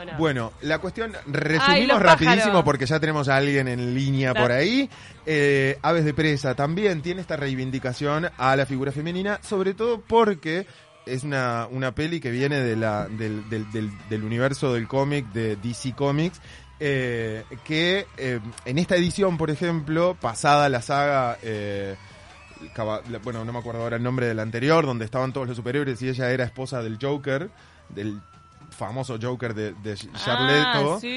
¿O 0.00 0.04
no? 0.04 0.18
Bueno, 0.18 0.52
la 0.62 0.78
cuestión, 0.78 1.12
Ay, 1.14 1.22
resumimos 1.32 1.88
los 1.88 2.02
rapidísimo 2.02 2.64
porque 2.64 2.86
ya 2.86 2.98
tenemos 2.98 3.28
a 3.28 3.36
alguien 3.36 3.68
en 3.68 3.94
línea 3.94 4.32
por 4.34 4.50
ahí. 4.52 4.88
Eh, 5.26 5.78
Aves 5.82 6.04
de 6.04 6.14
Presa 6.14 6.54
también 6.54 7.02
tiene 7.02 7.20
esta 7.20 7.36
reivindicación 7.36 8.28
a 8.36 8.56
la 8.56 8.66
figura 8.66 8.92
femenina, 8.92 9.38
sobre 9.42 9.74
todo 9.74 10.00
porque 10.00 10.66
es 11.04 11.24
una, 11.24 11.66
una 11.70 11.94
peli 11.94 12.20
que 12.20 12.30
viene 12.30 12.60
de 12.60 12.76
la, 12.76 13.06
del, 13.08 13.48
del, 13.50 13.70
del, 13.72 13.90
del 14.08 14.24
universo 14.24 14.72
del 14.72 14.88
cómic 14.88 15.26
de 15.32 15.56
DC 15.56 15.94
Comics. 15.94 16.40
eh, 16.80 17.44
que 17.64 18.06
eh, 18.16 18.40
en 18.64 18.78
esta 18.78 18.96
edición, 18.96 19.36
por 19.36 19.50
ejemplo, 19.50 20.16
pasada 20.20 20.68
la 20.68 20.82
saga 20.82 21.38
eh, 21.42 21.96
bueno, 23.22 23.44
no 23.44 23.52
me 23.52 23.58
acuerdo 23.58 23.82
ahora 23.82 23.96
el 23.96 24.02
nombre 24.02 24.26
del 24.26 24.38
anterior, 24.38 24.86
donde 24.86 25.04
estaban 25.04 25.32
todos 25.32 25.48
los 25.48 25.56
superhéroes 25.56 26.00
y 26.02 26.08
ella 26.08 26.30
era 26.30 26.44
esposa 26.44 26.82
del 26.82 26.98
Joker, 27.00 27.50
del 27.88 28.20
famoso 28.72 29.18
Joker 29.20 29.54
de, 29.54 29.72
de 29.74 29.96
Jared 30.14 30.46
Leto. 30.56 30.94
Ah, 30.94 30.98
sí. 31.00 31.08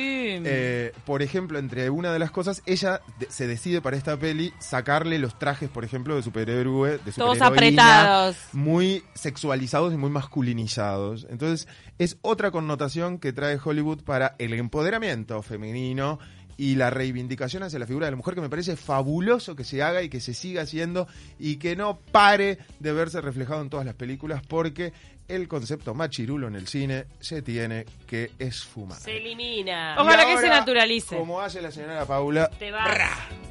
Eh, 0.44 0.92
por 1.06 1.22
ejemplo, 1.22 1.58
entre 1.60 1.90
una 1.90 2.12
de 2.14 2.20
las 2.20 2.32
cosas, 2.32 2.62
ella 2.66 3.02
de- 3.20 3.30
se 3.32 3.48
decide 3.48 3.82
para 3.82 3.98
esta 3.98 4.18
peli 4.18 4.54
sacarle 4.60 5.18
los 5.20 5.38
trajes, 5.40 5.70
por 5.70 5.84
ejemplo, 5.86 6.16
de 6.16 6.24
superhéroe, 6.24 7.00
de 7.04 7.12
Todos 7.12 7.42
apretados. 7.42 8.38
muy 8.54 9.04
sexualizados 9.14 9.94
y 9.94 9.98
muy 9.98 10.10
masculinizados. 10.10 11.28
Entonces, 11.30 11.68
es 11.98 12.18
otra 12.22 12.52
connotación 12.52 13.20
que 13.20 13.34
trae 13.34 13.60
Hollywood 13.64 14.04
para 14.04 14.36
el 14.40 14.54
empoderamiento 14.54 15.42
femenino 15.42 16.20
y 16.58 16.76
la 16.76 16.90
reivindicación 16.90 17.64
hacia 17.64 17.80
la 17.80 17.86
figura 17.86 18.06
de 18.06 18.12
la 18.12 18.16
mujer 18.18 18.34
que 18.34 18.40
me 18.40 18.50
parece 18.50 18.78
fabuloso 18.78 19.58
que 19.58 19.66
se 19.66 19.84
haga 19.84 20.02
y 20.04 20.08
que 20.10 20.22
se 20.22 20.34
siga 20.34 20.62
haciendo 20.62 21.06
y 21.38 21.58
que 21.58 21.76
no 21.76 22.00
pare 22.14 22.60
de 22.80 22.94
verse 22.94 23.20
reflejado 23.20 23.62
en 23.62 23.70
todas 23.70 23.86
las 23.86 23.96
películas 23.96 24.42
porque 24.48 24.94
el 25.28 25.48
concepto 25.48 25.94
machirulo 25.94 26.48
en 26.48 26.56
el 26.56 26.68
cine 26.68 27.06
se 27.20 27.42
tiene 27.42 27.86
que 28.08 28.32
esfumar. 28.40 29.00
Se 29.00 29.18
elimina. 29.18 29.96
Ojalá 30.00 30.24
Y 30.24 30.26
que 30.36 30.40
se 30.42 30.46
ahora, 30.48 30.60
naturalice. 30.60 31.18
Como 31.18 31.42
hace 31.42 31.62
la 31.62 31.72
señora 31.72 32.06
Paula, 32.06 32.50
Te 32.60 32.72
vas. 32.72 32.88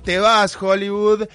te 0.04 0.19
vas 0.19 0.61
Hollywood 0.61 1.26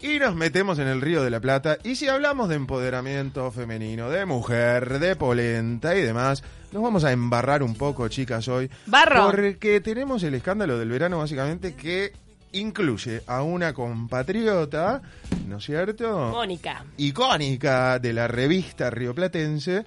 y 0.00 0.18
nos 0.18 0.34
metemos 0.34 0.78
en 0.78 0.86
el 0.88 1.00
Río 1.00 1.22
de 1.24 1.30
la 1.30 1.40
Plata. 1.40 1.78
Y 1.82 1.96
si 1.96 2.06
hablamos 2.08 2.48
de 2.48 2.56
empoderamiento 2.56 3.50
femenino, 3.50 4.10
de 4.10 4.26
mujer, 4.26 4.98
de 4.98 5.16
polenta 5.16 5.96
y 5.96 6.02
demás, 6.02 6.44
nos 6.70 6.82
vamos 6.82 7.04
a 7.04 7.12
embarrar 7.12 7.62
un 7.62 7.74
poco, 7.74 8.06
chicas, 8.08 8.46
hoy. 8.48 8.70
Barro. 8.86 9.26
Porque 9.26 9.80
tenemos 9.80 10.22
el 10.22 10.34
escándalo 10.34 10.78
del 10.78 10.90
verano, 10.90 11.18
básicamente, 11.18 11.74
que 11.74 12.12
incluye 12.52 13.22
a 13.26 13.42
una 13.42 13.72
compatriota, 13.72 15.02
¿no 15.46 15.58
es 15.58 15.64
cierto? 15.64 16.30
Mónica. 16.30 16.84
icónica 16.96 17.98
de 17.98 18.12
la 18.12 18.28
revista 18.28 18.90
rioplatense 18.90 19.84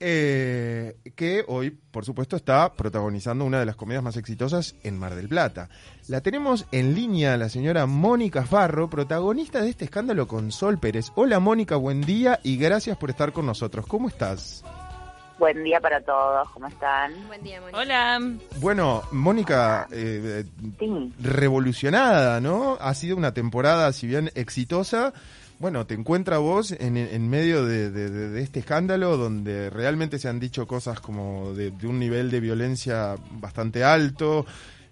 eh, 0.00 0.96
que 1.16 1.44
hoy, 1.48 1.70
por 1.70 2.04
supuesto, 2.04 2.36
está 2.36 2.72
protagonizando 2.72 3.44
una 3.44 3.58
de 3.58 3.66
las 3.66 3.74
comedias 3.74 4.02
más 4.02 4.16
exitosas 4.16 4.76
en 4.84 4.96
Mar 4.96 5.14
del 5.16 5.28
Plata. 5.28 5.70
La 6.06 6.20
tenemos 6.20 6.66
en 6.70 6.94
línea 6.94 7.36
la 7.36 7.48
señora 7.48 7.86
Mónica 7.86 8.44
Farro, 8.44 8.88
protagonista 8.88 9.60
de 9.60 9.70
este 9.70 9.86
escándalo 9.86 10.28
con 10.28 10.52
Sol 10.52 10.78
Pérez. 10.78 11.10
Hola 11.16 11.40
Mónica, 11.40 11.76
buen 11.76 12.00
día 12.00 12.38
y 12.44 12.56
gracias 12.58 12.96
por 12.96 13.10
estar 13.10 13.32
con 13.32 13.46
nosotros. 13.46 13.86
¿Cómo 13.86 14.08
estás? 14.08 14.62
Buen 15.38 15.62
día 15.62 15.80
para 15.80 16.00
todos, 16.00 16.48
¿cómo 16.50 16.66
están? 16.66 17.12
Buen 17.28 17.42
día, 17.44 17.60
Mónica. 17.60 17.78
Hola. 17.78 18.20
Bueno, 18.60 19.02
Mónica, 19.12 19.86
eh, 19.92 20.44
Sí, 20.80 21.12
revolucionada, 21.20 22.40
¿no? 22.40 22.76
Ha 22.80 22.92
sido 22.94 23.16
una 23.16 23.32
temporada, 23.32 23.92
si 23.92 24.08
bien 24.08 24.32
exitosa, 24.34 25.12
bueno, 25.60 25.86
te 25.86 25.94
encuentra 25.94 26.38
vos 26.38 26.72
en, 26.72 26.96
en 26.96 27.28
medio 27.30 27.64
de, 27.64 27.90
de- 27.90 28.10
de- 28.10 28.28
de 28.30 28.42
este 28.42 28.60
escándalo 28.60 29.16
donde 29.16 29.70
realmente 29.70 30.18
se 30.18 30.28
han 30.28 30.40
dicho 30.40 30.66
cosas 30.66 31.00
como 31.00 31.52
de, 31.54 31.70
de 31.70 31.86
un 31.86 32.00
nivel 32.00 32.30
de 32.32 32.40
violencia 32.40 33.14
bastante 33.30 33.84
alto, 33.84 34.44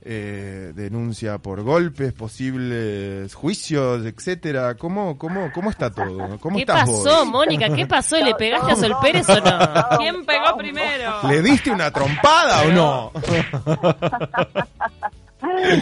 eh, 0.09 0.73
denuncia 0.73 1.39
por 1.39 1.63
golpes, 1.63 2.13
posibles 2.13 3.35
juicios, 3.35 4.07
etcétera. 4.07 4.77
¿Cómo, 4.77 5.19
cómo, 5.19 5.51
cómo 5.53 5.69
está 5.69 5.91
todo? 5.91 6.39
¿Cómo 6.39 6.57
¿Qué 6.57 6.63
estás 6.63 6.89
pasó, 6.89 7.25
vos? 7.25 7.27
Mónica? 7.27 7.69
¿Qué 7.75 7.87
pasó? 7.89 8.17
¿Le 8.17 8.35
pegaste 8.37 8.71
a 8.71 8.77
Sol 8.77 8.95
Pérez 9.03 9.29
o 9.29 9.41
no? 9.41 9.99
¿Quién 9.99 10.25
pegó 10.25 10.57
primero? 10.57 11.19
¿Le 11.29 11.43
diste 11.43 11.73
una 11.73 11.91
trompada 11.91 12.63
o 12.63 12.71
no? 12.71 13.13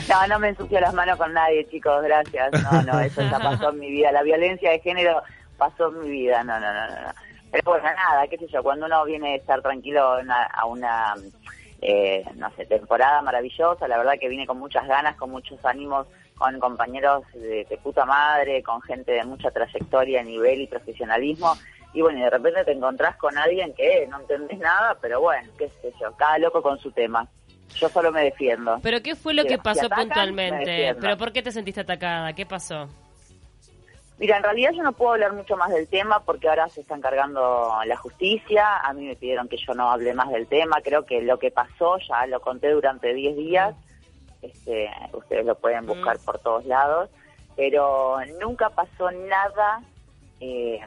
no, 0.08 0.26
no 0.28 0.38
me 0.38 0.48
ensucio 0.48 0.80
las 0.80 0.94
manos 0.94 1.18
con 1.18 1.32
nadie, 1.34 1.68
chicos, 1.68 2.02
gracias. 2.02 2.50
No, 2.62 2.82
no, 2.82 3.00
eso 3.00 3.20
ya 3.20 3.38
pasó 3.38 3.70
en 3.70 3.78
mi 3.78 3.90
vida. 3.90 4.10
La 4.10 4.22
violencia 4.22 4.70
de 4.70 4.80
género 4.80 5.22
pasó 5.58 5.88
en 5.88 6.00
mi 6.00 6.08
vida, 6.08 6.42
no, 6.44 6.58
no, 6.58 6.72
no, 6.72 6.86
no. 6.86 7.12
Pero 7.50 7.62
bueno, 7.70 7.84
nada, 7.94 8.26
qué 8.26 8.38
sé 8.38 8.46
yo, 8.48 8.62
cuando 8.62 8.86
uno 8.86 9.04
viene 9.04 9.34
a 9.34 9.36
estar 9.36 9.62
tranquilo 9.62 10.02
a 10.02 10.64
una, 10.66 11.14
eh, 11.84 12.24
no 12.36 12.50
sé, 12.56 12.64
temporada 12.66 13.20
maravillosa, 13.22 13.86
la 13.86 13.98
verdad 13.98 14.14
que 14.18 14.28
vine 14.28 14.46
con 14.46 14.58
muchas 14.58 14.88
ganas, 14.88 15.16
con 15.16 15.30
muchos 15.30 15.62
ánimos, 15.64 16.06
con 16.36 16.58
compañeros 16.58 17.22
de, 17.34 17.64
de 17.68 17.76
puta 17.78 18.04
madre, 18.06 18.62
con 18.62 18.80
gente 18.82 19.12
de 19.12 19.24
mucha 19.24 19.50
trayectoria, 19.50 20.22
nivel 20.22 20.62
y 20.62 20.66
profesionalismo. 20.66 21.56
Y 21.92 22.00
bueno, 22.00 22.18
y 22.18 22.22
de 22.22 22.30
repente 22.30 22.64
te 22.64 22.72
encontrás 22.72 23.16
con 23.16 23.36
alguien 23.38 23.72
que 23.74 24.06
no 24.08 24.18
entendés 24.20 24.58
nada, 24.58 24.96
pero 25.00 25.20
bueno, 25.20 25.48
qué 25.58 25.68
sé 25.80 25.92
yo, 26.00 26.12
cada 26.16 26.38
loco 26.38 26.60
con 26.62 26.78
su 26.78 26.90
tema. 26.90 27.28
Yo 27.80 27.88
solo 27.88 28.10
me 28.12 28.22
defiendo. 28.24 28.78
¿Pero 28.82 29.00
qué 29.02 29.14
fue 29.14 29.34
lo 29.34 29.42
Si- 29.42 29.48
que 29.48 29.54
si 29.54 29.60
pasó 29.60 29.86
atacan, 29.86 30.04
puntualmente? 30.08 30.94
¿Pero 31.00 31.16
por 31.16 31.32
qué 31.32 31.42
te 31.42 31.52
sentiste 31.52 31.82
atacada? 31.82 32.32
¿Qué 32.32 32.46
pasó? 32.46 32.88
Mira, 34.18 34.36
en 34.36 34.44
realidad 34.44 34.70
yo 34.72 34.82
no 34.82 34.92
puedo 34.92 35.12
hablar 35.12 35.32
mucho 35.32 35.56
más 35.56 35.70
del 35.70 35.88
tema 35.88 36.20
porque 36.20 36.48
ahora 36.48 36.68
se 36.68 36.82
está 36.82 36.94
encargando 36.94 37.76
la 37.84 37.96
justicia. 37.96 38.78
A 38.78 38.92
mí 38.92 39.06
me 39.06 39.16
pidieron 39.16 39.48
que 39.48 39.56
yo 39.56 39.74
no 39.74 39.90
hable 39.90 40.14
más 40.14 40.30
del 40.30 40.46
tema. 40.46 40.80
Creo 40.82 41.04
que 41.04 41.20
lo 41.22 41.38
que 41.38 41.50
pasó 41.50 41.98
ya 41.98 42.24
lo 42.26 42.40
conté 42.40 42.70
durante 42.70 43.12
10 43.12 43.36
días. 43.36 43.74
Este, 44.40 44.88
ustedes 45.12 45.44
lo 45.46 45.56
pueden 45.56 45.86
buscar 45.86 46.18
por 46.24 46.38
todos 46.38 46.64
lados. 46.64 47.10
Pero 47.56 48.18
nunca 48.40 48.70
pasó 48.70 49.10
nada 49.10 49.82
eh, 50.40 50.80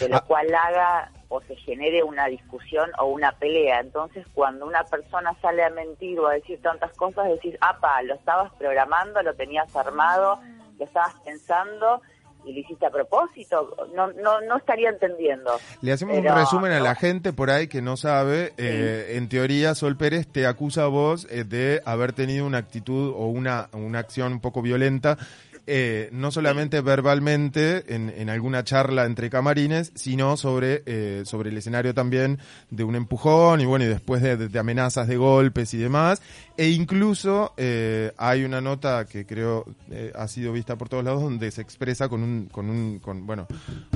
de 0.00 0.08
lo 0.08 0.16
Ah. 0.16 0.24
cual 0.26 0.52
haga 0.54 1.10
o 1.28 1.40
se 1.42 1.54
genere 1.56 2.02
una 2.02 2.26
discusión 2.26 2.90
o 2.98 3.06
una 3.06 3.32
pelea. 3.32 3.80
Entonces, 3.80 4.26
cuando 4.34 4.66
una 4.66 4.82
persona 4.84 5.32
sale 5.40 5.62
a 5.64 5.70
mentir 5.70 6.18
o 6.20 6.26
a 6.28 6.34
decir 6.34 6.60
tantas 6.62 6.92
cosas, 6.96 7.28
decís, 7.28 7.56
apa, 7.60 8.02
lo 8.02 8.14
estabas 8.14 8.52
programando, 8.54 9.22
lo 9.22 9.34
tenías 9.34 9.74
armado, 9.76 10.38
lo 10.78 10.84
estabas 10.84 11.14
pensando 11.24 12.00
y 12.44 12.52
lo 12.52 12.60
hiciste 12.60 12.86
a 12.86 12.90
propósito. 12.90 13.74
No, 13.94 14.12
no, 14.12 14.40
no 14.40 14.56
estaría 14.56 14.90
entendiendo. 14.90 15.52
Le 15.80 15.92
hacemos 15.92 16.16
Pero, 16.16 16.32
un 16.32 16.38
resumen 16.38 16.72
a 16.72 16.80
la 16.80 16.94
gente 16.94 17.32
por 17.32 17.50
ahí 17.50 17.68
que 17.68 17.82
no 17.82 17.96
sabe. 17.96 18.52
Eh, 18.56 19.14
en 19.16 19.28
teoría, 19.28 19.74
Sol 19.74 19.96
Pérez 19.96 20.26
te 20.26 20.46
acusa 20.46 20.84
a 20.84 20.88
vos 20.88 21.26
eh, 21.30 21.44
de 21.44 21.80
haber 21.84 22.12
tenido 22.12 22.46
una 22.46 22.58
actitud 22.58 23.12
o 23.16 23.26
una, 23.26 23.68
una 23.72 23.98
acción 23.98 24.32
un 24.32 24.40
poco 24.40 24.62
violenta, 24.62 25.18
eh, 25.66 26.08
no 26.12 26.30
solamente 26.30 26.80
verbalmente 26.80 27.94
en, 27.94 28.10
en 28.10 28.28
alguna 28.30 28.64
charla 28.64 29.04
entre 29.06 29.30
camarines, 29.30 29.92
sino 29.94 30.36
sobre, 30.36 30.82
eh, 30.86 31.22
sobre 31.24 31.50
el 31.50 31.56
escenario 31.56 31.94
también 31.94 32.38
de 32.70 32.84
un 32.84 32.94
empujón 32.96 33.60
y 33.60 33.64
bueno, 33.64 33.84
y 33.84 33.88
después 33.88 34.20
de, 34.22 34.36
de- 34.36 34.58
amenazas 34.58 35.08
de 35.08 35.16
golpes 35.16 35.72
y 35.74 35.78
demás. 35.78 36.22
E 36.56 36.68
incluso 36.70 37.52
eh, 37.56 38.12
hay 38.16 38.44
una 38.44 38.60
nota 38.60 39.06
que 39.06 39.26
creo 39.26 39.64
eh, 39.90 40.12
ha 40.14 40.28
sido 40.28 40.52
vista 40.52 40.76
por 40.76 40.88
todos 40.88 41.04
lados 41.04 41.22
donde 41.22 41.50
se 41.50 41.62
expresa 41.62 42.08
con 42.08 42.22
un, 42.22 42.46
con 42.46 42.70
un, 42.70 42.98
con, 43.00 43.26
bueno, 43.26 43.46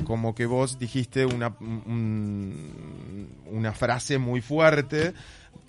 como 0.03 0.35
que 0.35 0.45
vos 0.45 0.77
dijiste 0.79 1.25
una, 1.25 1.55
un- 1.59 3.27
una 3.51 3.73
frase 3.73 4.17
muy 4.17 4.41
fuerte 4.41 5.13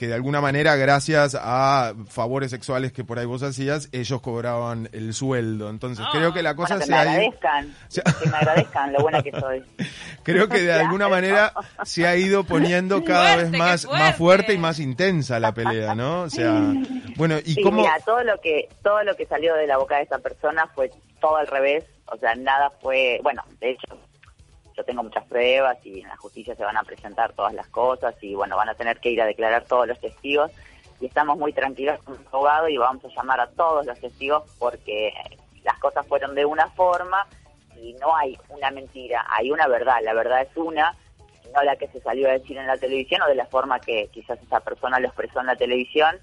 que 0.00 0.06
de 0.06 0.14
alguna 0.14 0.40
manera, 0.40 0.76
gracias 0.76 1.36
a 1.38 1.92
favores 2.08 2.50
sexuales 2.50 2.90
que 2.90 3.04
por 3.04 3.18
ahí 3.18 3.26
vos 3.26 3.42
hacías, 3.42 3.90
ellos 3.92 4.22
cobraban 4.22 4.88
el 4.92 5.12
sueldo. 5.12 5.68
Entonces, 5.68 6.06
creo 6.10 6.32
que 6.32 6.42
la 6.42 6.56
cosa 6.56 6.76
Bueno, 6.78 6.86
que 6.86 6.86
se 6.86 6.94
ha 6.94 7.22
ido, 7.22 8.18
que 8.22 8.30
me 8.30 8.36
agradezcan 8.38 8.92
lo 8.94 9.00
buena 9.00 9.22
que 9.22 9.30
soy. 9.30 9.62
creo 10.22 10.48
que 10.48 10.62
de 10.62 10.72
alguna 10.72 11.10
manera 11.10 11.52
se 11.84 12.06
ha 12.06 12.16
ido 12.16 12.44
poniendo 12.44 13.04
cada 13.04 13.34
Fuerte, 13.34 13.50
vez 13.50 13.58
más, 13.60 13.84
fuerte. 13.84 14.02
más 14.04 14.16
fuerte 14.16 14.52
y 14.54 14.58
más 14.58 14.78
intensa 14.78 15.38
la 15.38 15.52
pelea, 15.52 15.94
¿no? 15.94 16.22
O 16.22 16.30
sea, 16.30 16.72
bueno, 17.16 17.36
y 17.44 17.52
Sí, 17.56 17.62
cómo... 17.62 17.82
mira, 17.82 17.98
todo 18.06 18.24
lo 18.24 18.40
que 18.40 18.70
todo 18.82 19.02
lo 19.04 19.14
que 19.16 19.26
salió 19.26 19.54
de 19.56 19.66
la 19.66 19.76
boca 19.76 19.96
de 19.98 20.04
esa 20.04 20.18
persona 20.18 20.66
fue 20.74 20.90
todo 21.20 21.36
al 21.36 21.46
revés, 21.46 21.84
o 22.06 22.16
sea, 22.16 22.34
nada 22.36 22.70
fue, 22.80 23.20
bueno, 23.22 23.42
de 23.60 23.72
hecho 23.72 23.98
yo 24.80 24.84
tengo 24.84 25.02
muchas 25.02 25.24
pruebas 25.26 25.76
y 25.84 26.00
en 26.00 26.08
la 26.08 26.16
justicia 26.16 26.54
se 26.54 26.64
van 26.64 26.76
a 26.76 26.82
presentar 26.82 27.34
todas 27.34 27.52
las 27.52 27.68
cosas 27.68 28.14
y 28.22 28.34
bueno, 28.34 28.56
van 28.56 28.70
a 28.70 28.74
tener 28.74 28.98
que 28.98 29.10
ir 29.10 29.20
a 29.20 29.26
declarar 29.26 29.64
todos 29.64 29.86
los 29.86 30.00
testigos. 30.00 30.50
Y 31.00 31.06
estamos 31.06 31.38
muy 31.38 31.52
tranquilos 31.52 32.02
con 32.02 32.14
el 32.14 32.26
abogado 32.26 32.68
y 32.68 32.78
vamos 32.78 33.04
a 33.04 33.08
llamar 33.08 33.40
a 33.40 33.50
todos 33.50 33.86
los 33.86 34.00
testigos 34.00 34.44
porque 34.58 35.12
las 35.64 35.78
cosas 35.78 36.06
fueron 36.06 36.34
de 36.34 36.46
una 36.46 36.68
forma 36.68 37.26
y 37.76 37.92
no 37.94 38.16
hay 38.16 38.38
una 38.48 38.70
mentira, 38.70 39.26
hay 39.28 39.50
una 39.50 39.68
verdad, 39.68 39.98
la 40.02 40.14
verdad 40.14 40.42
es 40.42 40.56
una, 40.56 40.94
no 41.54 41.62
la 41.62 41.76
que 41.76 41.88
se 41.88 42.00
salió 42.00 42.28
a 42.28 42.32
decir 42.32 42.56
en 42.56 42.66
la 42.66 42.76
televisión 42.78 43.22
o 43.22 43.26
de 43.26 43.34
la 43.34 43.46
forma 43.46 43.80
que 43.80 44.08
quizás 44.12 44.40
esa 44.42 44.60
persona 44.60 44.98
lo 44.98 45.08
expresó 45.08 45.40
en 45.40 45.46
la 45.46 45.56
televisión, 45.56 46.16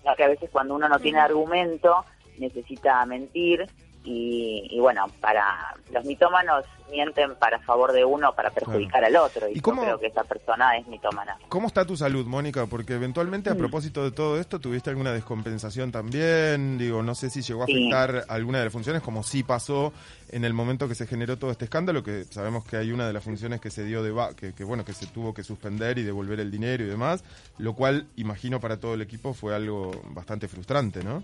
sino 0.00 0.16
que 0.16 0.24
a 0.24 0.28
veces 0.28 0.50
cuando 0.50 0.74
uno 0.74 0.88
no 0.88 0.98
tiene 0.98 1.20
argumento 1.20 2.04
necesita 2.38 3.04
mentir 3.06 3.68
y, 4.04 4.66
y 4.70 4.80
bueno, 4.80 5.06
para 5.20 5.74
los 5.92 6.04
mitómanos 6.04 6.64
mienten 6.90 7.36
para 7.36 7.60
favor 7.60 7.92
de 7.92 8.04
uno 8.04 8.32
para 8.34 8.50
perjudicar 8.50 9.04
al 9.04 9.14
otro 9.14 9.46
y, 9.48 9.52
¿Y 9.52 9.60
yo 9.60 9.62
creo 9.76 9.98
que 10.00 10.06
esa 10.08 10.24
persona 10.24 10.76
es 10.76 10.86
mitómana. 10.88 11.36
¿Cómo 11.48 11.68
está 11.68 11.84
tu 11.84 11.96
salud, 11.96 12.26
Mónica? 12.26 12.66
Porque 12.66 12.94
eventualmente, 12.94 13.48
a 13.48 13.54
propósito 13.54 14.02
de 14.02 14.10
todo 14.10 14.40
esto, 14.40 14.58
tuviste 14.58 14.90
alguna 14.90 15.12
descompensación 15.12 15.92
también. 15.92 16.78
Digo, 16.78 17.02
no 17.04 17.14
sé 17.14 17.30
si 17.30 17.42
llegó 17.42 17.62
a 17.62 17.66
Sí. 17.66 17.74
afectar 17.88 18.24
alguna 18.28 18.58
de 18.58 18.64
las 18.64 18.72
funciones, 18.72 19.02
como 19.02 19.22
sí 19.22 19.44
pasó 19.44 19.92
en 20.30 20.44
el 20.44 20.52
momento 20.52 20.88
que 20.88 20.94
se 20.96 21.06
generó 21.06 21.36
todo 21.38 21.52
este 21.52 21.66
escándalo, 21.66 22.02
que 22.02 22.24
sabemos 22.24 22.64
que 22.64 22.76
hay 22.76 22.90
una 22.90 23.06
de 23.06 23.12
las 23.12 23.22
funciones 23.22 23.60
que 23.60 23.70
se 23.70 23.84
dio 23.84 24.02
de 24.02 24.10
ba- 24.10 24.34
que, 24.34 24.52
que 24.52 24.64
bueno, 24.64 24.84
que 24.84 24.92
se 24.92 25.06
tuvo 25.06 25.32
que 25.34 25.44
suspender 25.44 25.98
y 25.98 26.02
devolver 26.02 26.40
el 26.40 26.50
dinero 26.50 26.82
y 26.82 26.86
demás, 26.88 27.22
lo 27.58 27.74
cual 27.74 28.06
imagino 28.16 28.58
para 28.60 28.78
todo 28.78 28.94
el 28.94 29.02
equipo 29.02 29.32
fue 29.34 29.54
algo 29.54 29.92
bastante 30.06 30.48
frustrante, 30.48 31.04
¿no? 31.04 31.22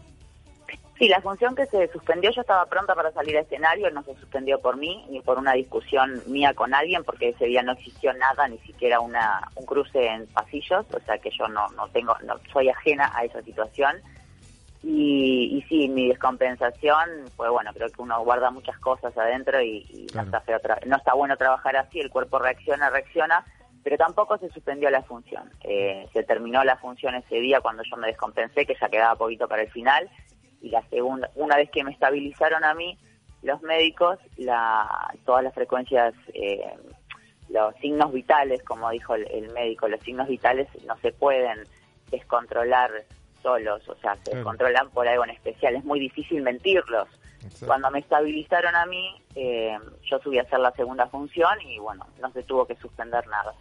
Sí, 0.98 1.08
la 1.08 1.20
función 1.20 1.54
que 1.54 1.66
se 1.66 1.88
suspendió, 1.88 2.30
yo 2.30 2.40
estaba 2.40 2.64
pronta 2.66 2.94
para 2.94 3.12
salir 3.12 3.36
a 3.36 3.40
escenario, 3.40 3.90
no 3.90 4.02
se 4.02 4.14
suspendió 4.14 4.58
por 4.60 4.78
mí 4.78 5.04
ni 5.10 5.20
por 5.20 5.38
una 5.38 5.52
discusión 5.52 6.22
mía 6.26 6.54
con 6.54 6.72
alguien, 6.72 7.04
porque 7.04 7.28
ese 7.30 7.44
día 7.44 7.62
no 7.62 7.72
existió 7.72 8.14
nada, 8.14 8.48
ni 8.48 8.56
siquiera 8.60 9.00
una, 9.00 9.50
un 9.56 9.66
cruce 9.66 10.06
en 10.06 10.26
pasillos, 10.28 10.86
o 10.94 11.00
sea 11.00 11.18
que 11.18 11.30
yo 11.38 11.48
no, 11.48 11.68
no 11.72 11.86
tengo, 11.88 12.16
no 12.24 12.36
soy 12.50 12.70
ajena 12.70 13.12
a 13.14 13.24
esa 13.24 13.42
situación. 13.42 13.94
Y, 14.82 15.56
y 15.58 15.62
sí, 15.68 15.88
mi 15.88 16.08
descompensación 16.08 17.28
fue 17.36 17.50
bueno, 17.50 17.72
creo 17.74 17.90
que 17.90 18.00
uno 18.00 18.22
guarda 18.22 18.50
muchas 18.50 18.78
cosas 18.78 19.16
adentro 19.18 19.60
y, 19.60 19.84
y 19.90 20.06
Claro. 20.06 20.30
no, 20.30 20.36
está 20.38 20.40
feo 20.46 20.60
tra- 20.60 20.84
no 20.86 20.96
está 20.96 21.12
bueno 21.14 21.36
trabajar 21.36 21.76
así, 21.76 21.98
el 22.00 22.08
cuerpo 22.10 22.38
reacciona, 22.38 22.88
reacciona, 22.88 23.44
pero 23.82 23.96
tampoco 23.96 24.38
se 24.38 24.48
suspendió 24.50 24.88
la 24.90 25.02
función. 25.02 25.50
Eh, 25.62 26.08
se 26.12 26.22
terminó 26.22 26.62
la 26.64 26.76
función 26.76 27.14
ese 27.16 27.36
día 27.36 27.60
cuando 27.60 27.82
yo 27.82 27.96
me 27.96 28.06
descompensé, 28.06 28.64
que 28.64 28.76
ya 28.80 28.88
quedaba 28.88 29.16
poquito 29.16 29.46
para 29.48 29.62
el 29.62 29.70
final, 29.70 30.08
y 30.62 30.70
la 30.70 30.82
segunda, 30.88 31.30
una 31.34 31.56
vez 31.56 31.70
que 31.70 31.84
me 31.84 31.92
estabilizaron 31.92 32.64
a 32.64 32.74
mí, 32.74 32.98
los 33.42 33.62
médicos, 33.62 34.18
la, 34.36 35.14
todas 35.24 35.44
las 35.44 35.54
frecuencias, 35.54 36.14
eh, 36.34 36.74
los 37.48 37.74
signos 37.76 38.12
vitales, 38.12 38.62
como 38.64 38.90
dijo 38.90 39.14
el, 39.14 39.26
el 39.30 39.52
médico, 39.52 39.86
los 39.88 40.00
signos 40.00 40.26
vitales 40.28 40.68
no 40.86 40.96
se 40.98 41.12
pueden 41.12 41.60
descontrolar 42.10 42.90
solos, 43.42 43.88
o 43.88 43.94
sea, 43.96 44.14
se 44.16 44.22
Claro. 44.22 44.38
descontrolan 44.38 44.90
por 44.90 45.06
algo 45.06 45.24
en 45.24 45.30
especial, 45.30 45.76
es 45.76 45.84
muy 45.84 46.00
difícil 46.00 46.42
mentirlos. 46.42 47.08
Exacto. 47.44 47.66
Cuando 47.66 47.90
me 47.92 48.00
estabilizaron 48.00 48.74
a 48.74 48.86
mí, 48.86 49.08
eh, 49.36 49.78
yo 50.10 50.18
subí 50.18 50.38
a 50.38 50.42
hacer 50.42 50.58
la 50.58 50.72
segunda 50.72 51.06
función 51.06 51.60
y 51.62 51.78
bueno, 51.78 52.04
no 52.20 52.32
se 52.32 52.42
tuvo 52.42 52.66
que 52.66 52.74
suspender 52.76 53.24
nada. 53.28 53.54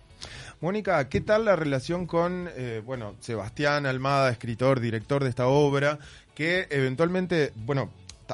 Mónica, 0.62 1.08
¿qué 1.10 1.22
tal 1.22 1.46
la 1.46 1.56
relación 1.56 2.08
con, 2.08 2.50
eh, 2.56 2.82
bueno, 2.84 3.14
Sebastián 3.20 3.86
Almada, 3.86 4.32
escritor, 4.32 4.80
director 4.80 5.24
de 5.24 5.30
esta 5.30 5.48
obra, 5.48 6.00
que 6.36 6.68
eventualmente, 6.70 7.52
bueno, 7.56 7.90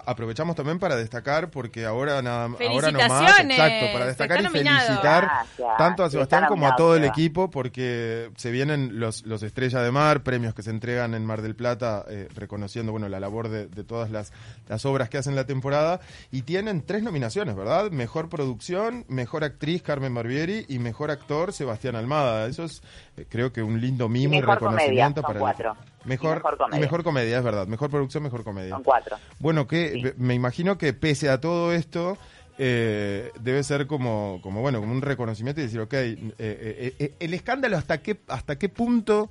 aprovechamos 0.05 0.55
también 0.55 0.79
para 0.79 0.95
destacar, 0.95 1.49
porque 1.49 1.85
ahora 1.85 2.21
nada 2.21 2.45
ahora 2.45 2.91
nomás, 2.91 3.39
exacto, 3.39 3.85
para 3.93 4.05
destacar 4.05 4.41
y 4.41 4.47
felicitar 4.47 5.23
Gracias. 5.23 5.77
tanto 5.77 6.03
a 6.03 6.09
Sebastián 6.09 6.45
como 6.47 6.67
a 6.67 6.75
todo 6.75 6.95
el 6.95 7.03
equipo, 7.03 7.49
porque 7.49 8.31
se 8.37 8.51
vienen 8.51 8.99
los, 8.99 9.25
los 9.25 9.43
Estrella 9.43 9.81
de 9.81 9.91
Mar, 9.91 10.23
premios 10.23 10.53
que 10.53 10.63
se 10.63 10.69
entregan 10.69 11.13
en 11.13 11.25
Mar 11.25 11.41
del 11.41 11.55
Plata, 11.55 12.05
eh, 12.09 12.27
reconociendo 12.33 12.91
bueno 12.91 13.09
la 13.09 13.19
labor 13.19 13.49
de, 13.49 13.67
de 13.67 13.83
todas 13.83 14.09
las, 14.09 14.31
las 14.67 14.85
obras 14.85 15.09
que 15.09 15.17
hacen 15.17 15.35
la 15.35 15.45
temporada, 15.45 15.99
y 16.31 16.43
tienen 16.43 16.81
tres 16.85 17.03
nominaciones, 17.03 17.55
¿verdad? 17.55 17.91
Mejor 17.91 18.29
producción, 18.29 19.05
mejor 19.07 19.43
actriz 19.43 19.81
Carmen 19.81 20.13
Barbieri 20.13 20.65
y 20.67 20.79
mejor 20.79 21.11
actor 21.11 21.53
Sebastián 21.53 21.95
Almada. 21.95 22.47
Eso 22.47 22.63
es, 22.63 22.81
eh, 23.17 23.25
creo 23.27 23.51
que 23.51 23.61
un 23.61 23.81
lindo 23.81 24.07
mimo 24.07 24.35
y, 24.35 24.41
reconocimiento 24.41 25.21
para 25.21 25.39
el 25.39 25.90
Y 26.05 26.07
Mejor, 26.09 26.35
mejor 26.37 26.53
y 26.53 26.57
comedia. 26.57 26.79
mejor 26.81 27.03
comedia, 27.03 27.37
es 27.37 27.43
verdad. 27.43 27.67
Mejor 27.67 27.89
producción, 27.89 28.23
mejor 28.23 28.43
comedia. 28.43 28.71
Son 28.71 28.83
cuatro. 28.83 29.17
Bueno, 29.39 29.67
que 29.67 29.91
Sí. 29.91 30.13
me 30.17 30.33
imagino 30.33 30.77
que 30.77 30.93
pese 30.93 31.29
a 31.29 31.39
todo 31.39 31.71
esto, 31.73 32.17
eh, 32.57 33.31
debe 33.39 33.63
ser 33.63 33.87
como, 33.87 34.39
como 34.43 34.61
bueno, 34.61 34.79
como 34.79 34.91
un 34.91 35.01
reconocimiento 35.01 35.61
y 35.61 35.65
decir, 35.65 35.79
ok, 35.79 35.93
eh, 35.93 36.17
eh, 36.39 36.93
eh, 36.99 37.13
el 37.19 37.33
escándalo 37.33 37.77
hasta 37.77 38.01
qué, 38.01 38.19
hasta 38.27 38.57
qué 38.57 38.69
punto 38.69 39.29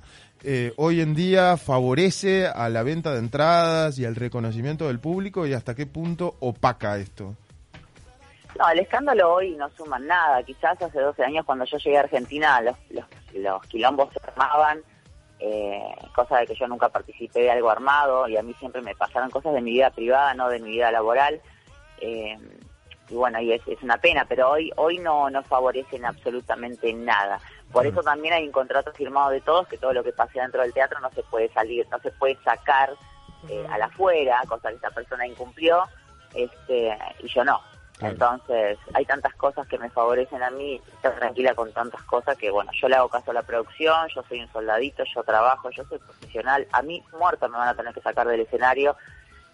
hoy 0.77 1.01
en 1.01 1.13
día 1.13 1.55
favorece 1.55 2.47
a 2.47 2.67
la 2.69 2.81
venta 2.81 3.11
de 3.13 3.19
entradas 3.19 3.99
y 3.99 4.05
al 4.05 4.15
reconocimiento 4.15 4.87
del 4.87 4.99
público 4.99 5.45
y 5.45 5.53
hasta 5.53 5.75
qué 5.75 5.85
punto 5.85 6.35
opaca 6.39 6.97
esto. 6.97 7.35
No, 8.57 8.67
el 8.69 8.79
escándalo 8.79 9.33
hoy 9.33 9.51
no 9.55 9.69
suma 9.77 9.99
nada. 9.99 10.41
Quizás 10.43 10.81
hace 10.81 10.99
12 10.99 11.23
años 11.23 11.45
cuando 11.45 11.63
yo 11.65 11.77
llegué 11.77 11.97
a 11.97 12.01
Argentina 12.01 12.59
los, 12.61 12.75
los, 12.89 13.05
los 13.35 13.61
quilombos 13.67 14.11
se 14.13 14.19
armaban, 14.29 14.79
eh, 15.43 15.95
cosa 16.13 16.37
de 16.37 16.45
que 16.45 16.53
yo 16.53 16.67
nunca 16.67 16.89
participé 16.89 17.41
de 17.41 17.51
algo 17.51 17.71
armado 17.71 18.27
y 18.27 18.37
a 18.37 18.43
mí 18.43 18.53
siempre 18.59 18.81
me 18.81 18.95
pasaron 18.95 19.31
cosas 19.31 19.53
de 19.53 19.61
mi 19.61 19.71
vida 19.71 19.89
privada, 19.89 20.35
no 20.35 20.49
de 20.49 20.59
mi 20.59 20.69
vida 20.69 20.91
laboral. 20.91 21.41
Eh, 21.99 22.37
y 23.09 23.15
bueno, 23.15 23.41
y 23.41 23.51
es, 23.51 23.61
es 23.67 23.81
una 23.81 23.97
pena, 23.97 24.25
pero 24.25 24.51
hoy 24.51 24.71
hoy 24.77 24.99
no, 24.99 25.29
no 25.31 25.41
favorecen 25.43 26.05
absolutamente 26.05 26.93
nada. 26.93 27.39
Por 27.71 27.87
eso 27.87 28.03
también 28.03 28.35
hay 28.35 28.45
un 28.45 28.51
contrato 28.51 28.93
firmado 28.93 29.31
de 29.31 29.41
todos 29.41 29.67
que 29.67 29.77
todo 29.77 29.93
lo 29.93 30.03
que 30.03 30.13
pase 30.13 30.39
dentro 30.39 30.61
del 30.61 30.73
teatro 30.73 30.99
no 30.99 31.09
se 31.11 31.23
puede 31.23 31.51
salir, 31.53 31.87
no 31.89 31.99
se 31.99 32.11
puede 32.11 32.37
sacar 32.43 32.91
eh, 33.49 33.65
a 33.69 33.77
la 33.79 33.85
afuera, 33.85 34.41
cosa 34.47 34.69
que 34.69 34.75
esta 34.75 34.91
persona 34.91 35.25
incumplió, 35.25 35.83
este 36.35 36.95
y 37.19 37.27
yo 37.27 37.43
no. 37.43 37.59
Entonces, 38.01 38.79
hay 38.93 39.05
tantas 39.05 39.33
cosas 39.35 39.67
que 39.67 39.77
me 39.77 39.89
favorecen 39.89 40.41
a 40.41 40.49
mí, 40.49 40.81
estar 40.93 41.15
tranquila 41.15 41.53
con 41.53 41.71
tantas 41.71 42.01
cosas 42.03 42.37
que, 42.37 42.49
bueno, 42.49 42.71
yo 42.73 42.87
le 42.89 42.95
hago 42.95 43.09
caso 43.09 43.31
a 43.31 43.35
la 43.35 43.43
producción, 43.43 44.07
yo 44.13 44.23
soy 44.27 44.41
un 44.41 44.51
soldadito, 44.51 45.03
yo 45.13 45.23
trabajo, 45.23 45.69
yo 45.69 45.83
soy 45.85 45.99
profesional. 45.99 46.67
A 46.71 46.81
mí, 46.81 47.03
muerto, 47.17 47.47
me 47.47 47.57
van 47.57 47.69
a 47.69 47.75
tener 47.75 47.93
que 47.93 48.01
sacar 48.01 48.27
del 48.27 48.41
escenario. 48.41 48.95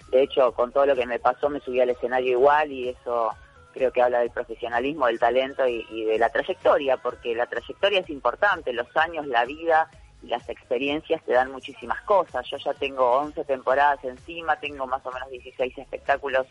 De 0.10 0.24
hecho, 0.24 0.54
con 0.54 0.72
todo 0.72 0.86
lo 0.86 0.96
que 0.96 1.06
me 1.06 1.20
pasó, 1.20 1.50
me 1.50 1.60
subí 1.60 1.82
al 1.82 1.90
escenario 1.90 2.32
igual 2.32 2.72
y 2.72 2.90
eso 2.90 3.32
creo 3.74 3.92
que 3.92 4.02
habla 4.02 4.20
del 4.20 4.32
profesionalismo, 4.32 5.08
del 5.08 5.20
talento 5.20 5.68
y, 5.68 5.86
y 5.90 6.06
de 6.06 6.18
la 6.18 6.30
trayectoria, 6.30 6.98
porque 6.98 7.36
la 7.36 7.46
trayectoria 7.46 8.00
es 8.00 8.10
importante, 8.10 8.74
los 8.74 8.88
años, 8.96 9.28
la 9.28 9.46
vida 9.46 9.90
y 10.24 10.28
las 10.28 10.48
experiencias 10.50 11.22
te 11.24 11.34
dan 11.34 11.52
muchísimas 11.52 12.02
cosas. 12.02 12.46
Yo 12.50 12.58
ya 12.58 12.74
tengo 12.74 13.12
11 13.18 13.44
temporadas 13.44 14.04
encima, 14.04 14.60
tengo 14.60 14.88
más 14.88 15.06
o 15.06 15.12
menos 15.12 15.30
16 15.30 15.78
espectáculos 15.78 16.48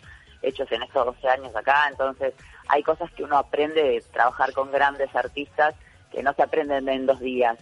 hechos 0.47 0.71
en 0.73 0.83
estos 0.83 1.05
12 1.05 1.29
años 1.29 1.55
acá, 1.55 1.89
entonces 1.91 2.35
hay 2.69 2.83
cosas 2.83 3.11
que 3.13 3.25
uno 3.25 3.37
aprende 3.37 3.83
de 3.83 4.01
trabajar 4.13 4.53
con 4.53 4.71
grandes 4.71 5.15
artistas 5.15 5.75
que 6.11 6.23
no 6.23 6.33
se 6.33 6.43
aprenden 6.43 6.89
en 6.89 7.07
dos 7.07 7.21
días. 7.21 7.59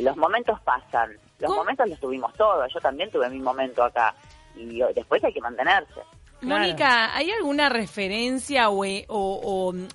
Los 0.00 0.16
momentos 0.16 0.60
pasan, 0.60 1.12
los 1.38 1.50
¿Cómo? 1.50 1.62
momentos 1.62 1.88
los 1.88 2.00
tuvimos 2.00 2.32
todos, 2.34 2.72
yo 2.72 2.80
también 2.80 3.10
tuve 3.10 3.28
mi 3.28 3.40
momento 3.40 3.82
acá 3.82 4.14
y 4.56 4.80
eh, 4.80 4.86
después 4.94 5.22
hay 5.24 5.32
que 5.32 5.40
mantenerse. 5.40 6.00
Claro. 6.40 6.60
Mónica, 6.60 7.16
¿hay 7.16 7.30
alguna 7.32 7.68
referencia 7.68 8.70
o, 8.70 8.84
o, 8.84 9.08
o, 9.08 9.72
mm, 9.72 9.88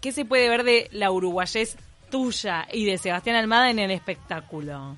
qué 0.00 0.12
se 0.12 0.24
puede 0.24 0.48
ver 0.48 0.62
de 0.62 0.88
la 0.92 1.10
uruguayés 1.10 1.76
tuya 2.10 2.66
y 2.72 2.84
de 2.84 2.98
Sebastián 2.98 3.36
Almada 3.36 3.70
en 3.70 3.78
el 3.78 3.90
espectáculo? 3.90 4.96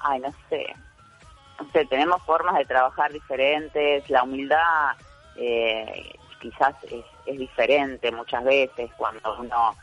Ay, 0.00 0.20
no 0.20 0.32
sé. 0.48 0.66
No 1.62 1.70
sé, 1.70 1.84
tenemos 1.86 2.20
formas 2.22 2.58
de 2.58 2.64
trabajar 2.64 3.12
diferentes. 3.12 4.10
La 4.10 4.24
humildad 4.24 4.96
eh, 5.36 6.12
quizás 6.40 6.74
es, 6.84 7.04
diferente 7.38 8.10
muchas 8.10 8.42
veces 8.42 8.90
cuando 8.96 9.36
uno 9.38 9.76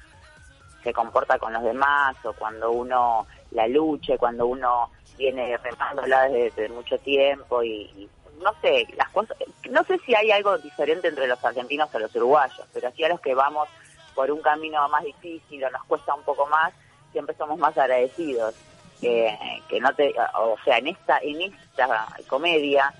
se 0.83 0.91
comporta 0.91 1.39
con 1.39 1.53
los 1.53 1.63
demás 1.63 2.17
o 2.25 2.33
cuando 2.33 2.71
uno 2.71 3.25
la 3.51 3.65
luche, 3.67 4.17
cuando 4.17 4.45
uno 4.45 4.91
viene 5.17 5.55
remándola 5.57 6.23
desde, 6.23 6.51
desde 6.51 6.69
mucho 6.69 6.97
tiempo 6.99 7.63
y, 7.63 7.83
y 7.95 8.09
no 8.41 8.53
sé, 8.61 8.85
las 8.97 9.09
cosas, 9.09 9.37
no 9.69 9.83
sé 9.85 9.97
si 9.99 10.13
hay 10.13 10.31
algo 10.31 10.57
diferente 10.57 11.07
entre 11.07 11.27
los 11.27 11.43
argentinos 11.43 11.89
o 11.93 11.99
los 11.99 12.13
uruguayos, 12.15 12.67
pero 12.73 12.91
sí 12.91 13.03
a 13.05 13.09
los 13.09 13.21
que 13.21 13.33
vamos 13.33 13.69
por 14.13 14.29
un 14.31 14.41
camino 14.41 14.87
más 14.89 15.03
difícil 15.03 15.63
o 15.63 15.69
nos 15.69 15.83
cuesta 15.85 16.13
un 16.13 16.23
poco 16.23 16.45
más, 16.47 16.73
siempre 17.13 17.35
somos 17.37 17.57
más 17.57 17.77
agradecidos. 17.77 18.53
Que, 19.01 19.79
no 19.79 19.93
te, 19.93 20.13
o 20.35 20.57
sea, 20.63 20.77
en 20.77 20.87
esta, 20.87 21.19
en 21.19 21.41
esta 21.41 22.07
comedia 22.27 22.93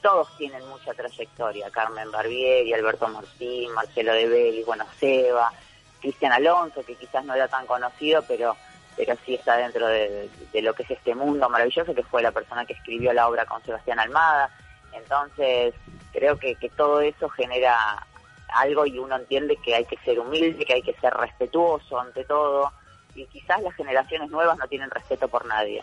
todos 0.00 0.36
tienen 0.36 0.66
mucha 0.68 0.94
trayectoria, 0.94 1.70
Carmen 1.70 2.10
Barbieri, 2.10 2.72
Alberto 2.72 3.08
Martín, 3.08 3.72
Marcelo 3.72 4.12
de 4.12 4.28
Belli, 4.28 4.62
bueno, 4.64 4.84
Seba, 4.98 5.52
Cristian 6.00 6.32
Alonso, 6.32 6.84
que 6.84 6.96
quizás 6.96 7.24
no 7.24 7.34
era 7.34 7.48
tan 7.48 7.66
conocido, 7.66 8.22
pero 8.26 8.56
pero 8.96 9.14
sí 9.24 9.34
está 9.34 9.56
dentro 9.56 9.86
de, 9.86 10.28
de 10.52 10.62
lo 10.62 10.74
que 10.74 10.82
es 10.82 10.90
este 10.90 11.14
mundo 11.14 11.48
maravilloso, 11.48 11.94
que 11.94 12.02
fue 12.02 12.22
la 12.22 12.30
persona 12.32 12.66
que 12.66 12.74
escribió 12.74 13.12
la 13.12 13.28
obra 13.28 13.46
con 13.46 13.62
Sebastián 13.62 13.98
Almada. 13.98 14.50
Entonces, 14.92 15.74
creo 16.12 16.38
que, 16.38 16.56
que 16.56 16.68
todo 16.68 17.00
eso 17.00 17.28
genera 17.30 18.06
algo 18.48 18.84
y 18.84 18.98
uno 18.98 19.16
entiende 19.16 19.56
que 19.56 19.74
hay 19.74 19.84
que 19.86 19.96
ser 20.04 20.20
humilde, 20.20 20.64
que 20.64 20.74
hay 20.74 20.82
que 20.82 20.94
ser 20.94 21.14
respetuoso 21.14 21.98
ante 21.98 22.24
todo, 22.24 22.70
y 23.14 23.26
quizás 23.26 23.62
las 23.62 23.74
generaciones 23.74 24.30
nuevas 24.30 24.58
no 24.58 24.66
tienen 24.68 24.90
respeto 24.90 25.28
por 25.28 25.46
nadie. 25.46 25.82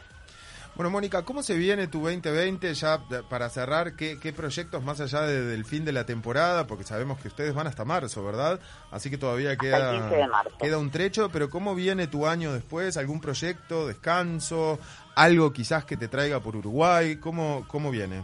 Bueno, 0.75 0.91
Mónica, 0.91 1.23
¿cómo 1.25 1.43
se 1.43 1.55
viene 1.55 1.87
tu 1.87 1.99
2020 2.03 2.73
ya 2.73 3.01
para 3.29 3.49
cerrar? 3.49 3.93
¿Qué, 3.97 4.17
qué 4.19 4.31
proyectos 4.31 4.81
más 4.81 5.01
allá 5.01 5.21
de- 5.23 5.41
del 5.41 5.65
fin 5.65 5.83
de 5.83 5.91
la 5.91 6.05
temporada? 6.05 6.67
Porque 6.67 6.85
sabemos 6.85 7.19
que 7.19 7.27
ustedes 7.27 7.53
van 7.53 7.67
hasta 7.67 7.83
marzo, 7.83 8.23
¿verdad? 8.23 8.59
Así 8.91 9.09
que 9.09 9.17
todavía 9.17 9.57
queda, 9.57 9.91
15 9.91 10.15
de 10.15 10.27
marzo. 10.27 10.57
queda 10.57 10.77
un 10.77 10.89
trecho, 10.89 11.29
pero 11.33 11.49
¿cómo 11.49 11.75
viene 11.75 12.07
tu 12.07 12.27
año 12.27 12.53
después? 12.53 12.95
¿Algún 12.95 13.19
proyecto, 13.19 13.87
descanso, 13.87 14.79
algo 15.15 15.51
quizás 15.51 15.83
que 15.83 15.97
te 15.97 16.07
traiga 16.07 16.39
por 16.39 16.55
Uruguay? 16.55 17.17
¿Cómo, 17.17 17.65
cómo 17.67 17.91
viene? 17.91 18.23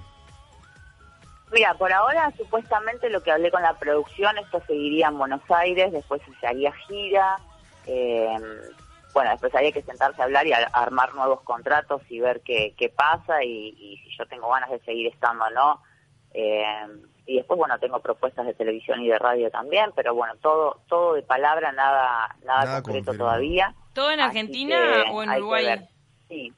Mira, 1.51 1.73
por 1.73 1.91
ahora 1.91 2.31
supuestamente 2.37 3.09
lo 3.09 3.21
que 3.21 3.31
hablé 3.31 3.51
con 3.51 3.61
la 3.63 3.77
producción, 3.77 4.37
esto 4.37 4.61
seguiría 4.65 5.07
en 5.07 5.17
Buenos 5.17 5.41
Aires, 5.49 5.91
después 5.91 6.21
se 6.39 6.47
haría 6.47 6.71
gira, 6.87 7.37
eh, 7.85 8.37
bueno, 9.15 9.32
después 9.32 9.56
habría 9.56 9.71
que 9.71 9.82
sentarse 9.82 10.21
a 10.21 10.25
hablar 10.25 10.45
y 10.45 10.54
a- 10.54 10.69
armar 10.73 11.15
nuevos 11.15 11.41
contratos 11.41 12.01
y 12.10 12.19
ver 12.19 12.41
qué, 12.41 12.75
qué 12.78 12.89
pasa 12.89 13.43
y, 13.43 13.69
y 13.69 13.97
si 14.04 14.15
yo 14.17 14.25
tengo 14.28 14.49
ganas 14.51 14.69
de 14.69 14.80
seguir 14.82 15.08
estando 15.08 15.45
o 15.45 15.49
no. 15.49 15.82
Eh, 16.34 16.86
y 17.25 17.38
después, 17.38 17.58
bueno, 17.58 17.80
tengo 17.80 17.99
propuestas 18.01 18.45
de 18.45 18.54
televisión 18.54 19.01
y 19.01 19.08
de 19.08 19.17
radio 19.17 19.49
también, 19.49 19.91
pero 19.95 20.13
bueno, 20.13 20.36
todo 20.41 20.82
todo 20.88 21.13
de 21.15 21.23
palabra, 21.23 21.71
nada 21.71 22.36
nada, 22.45 22.65
Nada 22.65 22.84
concreto 22.84 23.06
confirmado. 23.08 23.17
todavía. 23.32 23.73
¿Todo 23.93 24.12
en 24.12 24.19
Argentina 24.19 24.78
o 25.12 25.23
en 25.23 25.30
Uruguay? 25.32 25.88
Sí. 26.28 26.54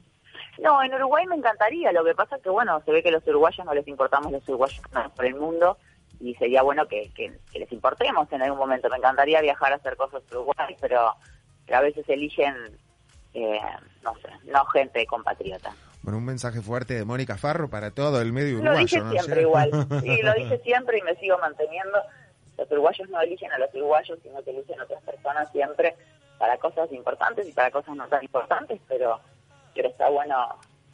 No, 0.60 0.82
en 0.82 0.94
Uruguay 0.96 1.26
me 1.28 1.36
encantaría. 1.36 1.92
Lo 1.92 2.04
que 2.04 2.16
pasa 2.16 2.38
es 2.38 2.42
que, 2.42 2.50
bueno, 2.50 2.82
se 2.84 2.92
ve 2.92 3.04
que 3.04 3.12
los 3.12 3.26
uruguayos 3.28 3.64
no 3.66 3.74
les 3.76 3.88
importamos 3.88 4.32
los 4.32 4.46
uruguayos 4.50 4.82
por 5.16 5.26
el 5.26 5.36
mundo 5.36 5.78
y 6.20 6.34
sería 6.34 6.64
bueno 6.64 6.88
que, 6.88 7.12
que- 7.16 7.38
que 7.52 7.60
les 7.60 7.72
importemos 7.72 8.30
en 8.34 8.42
algún 8.42 8.58
momento. 8.58 8.90
Me 8.90 8.98
encantaría 8.98 9.40
viajar 9.42 9.72
a 9.72 9.76
hacer 9.76 9.96
cosas 9.96 10.24
en 10.32 10.38
Uruguay, 10.38 10.76
pero, 10.82 11.14
pero 11.68 11.78
a 11.80 11.82
veces 11.82 12.04
eligen, 12.10 12.56
eh, 13.36 13.60
no 14.04 14.16
sé, 14.16 14.30
no 14.52 14.66
gente 14.68 15.06
compatriota. 15.06 15.76
Bueno, 16.02 16.18
un 16.20 16.26
mensaje 16.26 16.62
fuerte 16.62 16.94
de 16.96 17.06
Mónica 17.06 17.38
Farro 17.38 17.70
para 17.70 17.92
todo 17.92 18.22
el 18.22 18.32
medio 18.34 18.56
Lo 18.56 18.62
uruguayo, 18.72 18.84
dije 18.86 19.00
¿no? 19.02 19.12
siempre 19.12 19.36
¿Sí? 19.36 19.42
igual. 19.42 19.72
Sí, 20.02 20.22
lo 20.24 20.34
dije 20.34 20.58
siempre 20.64 20.98
y 20.98 21.02
me 21.02 21.16
sigo 21.18 21.38
manteniendo. 21.40 21.98
Los 22.58 22.72
uruguayos 22.72 23.10
no 23.10 23.22
eligen 23.22 23.52
a 23.52 23.60
los 23.60 23.74
uruguayos, 23.76 24.18
sino 24.24 24.42
que 24.42 24.50
eligen 24.52 24.80
a 24.80 24.84
otras 24.86 25.04
personas 25.04 25.52
siempre 25.52 25.96
para 26.40 26.58
cosas 26.58 26.92
importantes 26.92 27.48
y 27.48 27.52
para 27.52 27.70
cosas 27.72 27.96
no 27.96 28.08
tan 28.08 28.24
importantes, 28.24 28.80
pero, 28.88 29.20
pero 29.76 29.90
está 29.90 30.10
bueno 30.10 30.36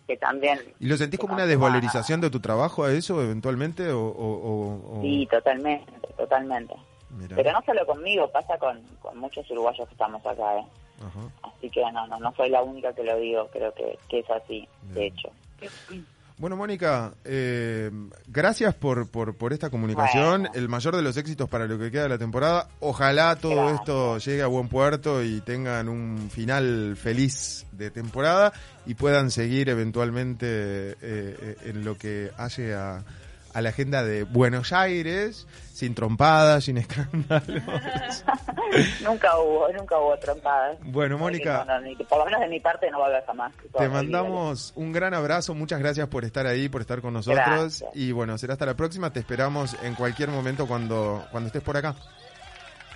que 0.08 0.18
también... 0.18 0.60
¿Y 0.80 0.88
lo 0.88 0.98
sentís 0.98 1.20
como 1.20 1.34
una 1.36 1.46
desvalorización 1.46 2.20
de 2.20 2.30
tu 2.30 2.40
trabajo 2.40 2.84
a 2.84 2.92
eso 2.92 3.22
eventualmente? 3.22 3.90
O- 3.92 4.02
o- 4.08 5.00
Sí, 5.02 5.28
totalmente, 5.30 5.92
totalmente. 6.18 6.74
Mirá. 7.18 7.36
Pero 7.36 7.52
no 7.52 7.62
solo 7.66 7.86
conmigo, 7.86 8.30
pasa 8.32 8.58
con, 8.58 8.82
con 9.02 9.18
muchos 9.18 9.50
uruguayos 9.52 9.88
que 9.88 9.94
estamos 9.94 10.26
acá, 10.26 10.58
¿eh? 10.58 10.66
Ajá. 11.00 11.52
Así 11.56 11.70
que 11.70 11.82
no, 11.92 12.08
no, 12.08 12.20
no 12.20 12.34
soy 12.36 12.50
la 12.50 12.62
única 12.62 12.94
que 12.94 13.04
lo 13.04 13.18
digo, 13.18 13.48
creo 13.52 13.74
que, 13.74 13.98
que 14.10 14.20
es 14.20 14.30
así, 14.30 14.68
de 14.94 15.08
hecho. 15.08 15.30
Bueno, 16.38 16.58
Mónica, 16.58 17.14
eh, 17.24 17.92
gracias 18.28 18.74
por, 18.74 19.10
por, 19.10 19.38
por 19.38 19.54
esta 19.54 19.70
comunicación. 19.70 20.42
Bueno. 20.42 20.56
El 20.56 20.68
mayor 20.68 20.96
de 20.96 21.04
los 21.04 21.16
éxitos 21.16 21.48
para 21.48 21.68
lo 21.68 21.78
que 21.78 21.92
queda 21.92 22.04
de 22.04 22.10
la 22.10 22.18
temporada. 22.18 22.68
Ojalá 22.80 23.36
todo 23.36 23.56
Gracias. 23.56 23.80
esto 23.80 24.18
llegue 24.18 24.42
a 24.42 24.48
buen 24.48 24.68
puerto 24.68 25.24
y 25.24 25.42
tengan 25.42 25.88
un 25.90 26.30
final 26.32 26.98
feliz 26.98 27.68
de 27.72 27.92
temporada 27.92 28.52
y 28.86 28.96
puedan 28.96 29.30
seguir 29.30 29.70
eventualmente 29.70 30.46
eh, 30.48 30.96
eh, 31.02 31.56
en 31.66 31.86
lo 31.86 31.96
que 31.98 32.32
hace 32.36 32.74
a, 32.74 33.04
a 33.54 33.62
la 33.62 33.70
agenda 33.70 34.04
de 34.04 34.24
Buenos 34.24 34.74
Aires, 34.74 35.48
sin 35.74 35.96
trompadas, 35.96 36.66
sin 36.66 36.78
escándalos. 36.78 37.64
nunca 39.04 39.38
hubo, 39.38 39.68
nunca 39.74 39.98
hubo 40.00 40.18
trompadas. 40.18 40.78
Bueno, 40.84 41.18
Mónica. 41.18 41.66
No, 41.66 42.06
por 42.08 42.20
lo 42.20 42.26
menos 42.26 42.42
de 42.42 42.48
mi 42.48 42.60
parte 42.60 42.90
no 42.90 43.00
va 43.00 43.06
a 43.06 43.10
haber 43.10 43.26
jamás. 43.26 43.54
Te 43.78 43.90
mandamos 43.90 44.74
un 44.76 44.92
gran 44.92 45.14
abrazo, 45.14 45.54
muchas 45.54 45.80
gracias 45.80 46.08
por 46.08 46.26
estar 46.26 46.48
ahí, 46.48 46.70
por 46.70 46.82
estar 46.82 47.02
con 47.02 47.14
nosotros. 47.14 47.46
Gracias. 47.46 47.84
Y 47.94 48.12
bueno, 48.12 48.38
será 48.38 48.54
hasta 48.54 48.66
la 48.66 48.76
próxima, 48.76 49.12
te 49.12 49.20
esperamos 49.20 49.76
en 49.84 49.96
cualquier 49.96 50.30
momento 50.30 50.68
cuando, 50.68 51.26
cuando 51.32 51.48
estés 51.48 51.62
por 51.62 51.78
acá. 51.78 51.96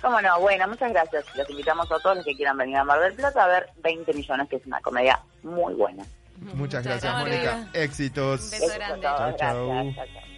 Cómo 0.00 0.20
no, 0.20 0.40
bueno, 0.40 0.68
muchas 0.68 0.92
gracias. 0.92 1.24
Los 1.36 1.50
invitamos 1.50 1.90
a 1.90 1.98
todos 1.98 2.16
los 2.16 2.24
que 2.24 2.34
quieran 2.34 2.56
venir 2.56 2.76
a 2.76 2.84
Mar 2.84 3.00
del 3.00 3.14
Plata 3.14 3.44
a 3.44 3.48
ver 3.48 3.68
20 3.82 4.12
millones, 4.12 4.48
que 4.48 4.56
es 4.56 4.66
una 4.66 4.80
comedia 4.80 5.20
muy 5.42 5.74
buena. 5.74 6.04
Muchas 6.54 6.84
gracias, 6.84 7.12
gracias. 7.12 7.58
Mónica. 7.58 7.70
Éxitos. 7.72 8.44
Un 8.44 8.50
beso 8.50 8.74
grande. 8.74 9.06
todos, 9.06 9.18
Chau, 9.18 9.36
chau. 9.36 9.68
gracias, 9.68 9.96
chau. 9.96 10.37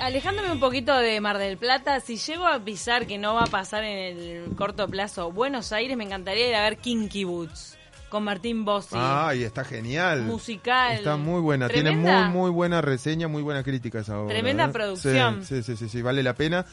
Alejándome 0.00 0.50
un 0.50 0.60
poquito 0.60 0.96
de 0.98 1.20
Mar 1.20 1.36
del 1.36 1.58
Plata, 1.58 2.00
si 2.00 2.16
llego 2.16 2.46
a 2.46 2.54
avisar 2.54 3.06
que 3.06 3.18
no 3.18 3.34
va 3.34 3.42
a 3.42 3.46
pasar 3.46 3.84
en 3.84 4.18
el 4.18 4.56
corto 4.56 4.88
plazo 4.88 5.30
Buenos 5.30 5.72
Aires, 5.72 5.94
me 5.96 6.04
encantaría 6.04 6.48
ir 6.48 6.54
a 6.54 6.62
ver 6.62 6.78
Kinky 6.78 7.24
Boots 7.24 7.76
con 8.08 8.24
Martín 8.24 8.64
Bossi. 8.64 8.96
Ay, 8.98 9.44
está 9.44 9.62
genial. 9.62 10.22
Musical. 10.22 10.96
Está 10.96 11.16
muy 11.16 11.40
buena. 11.40 11.68
Tiene 11.68 11.92
muy, 11.92 12.28
muy 12.30 12.50
buena 12.50 12.80
reseña, 12.80 13.28
muy 13.28 13.42
buena 13.42 13.62
crítica 13.62 14.00
esa 14.00 14.18
obra. 14.18 14.34
Tremenda 14.34 14.64
¿eh? 14.64 14.68
producción. 14.68 15.44
Sí, 15.44 15.62
sí, 15.62 15.76
sí, 15.76 15.88
sí, 15.88 16.02
vale 16.02 16.22
la 16.22 16.34
pena. 16.34 16.64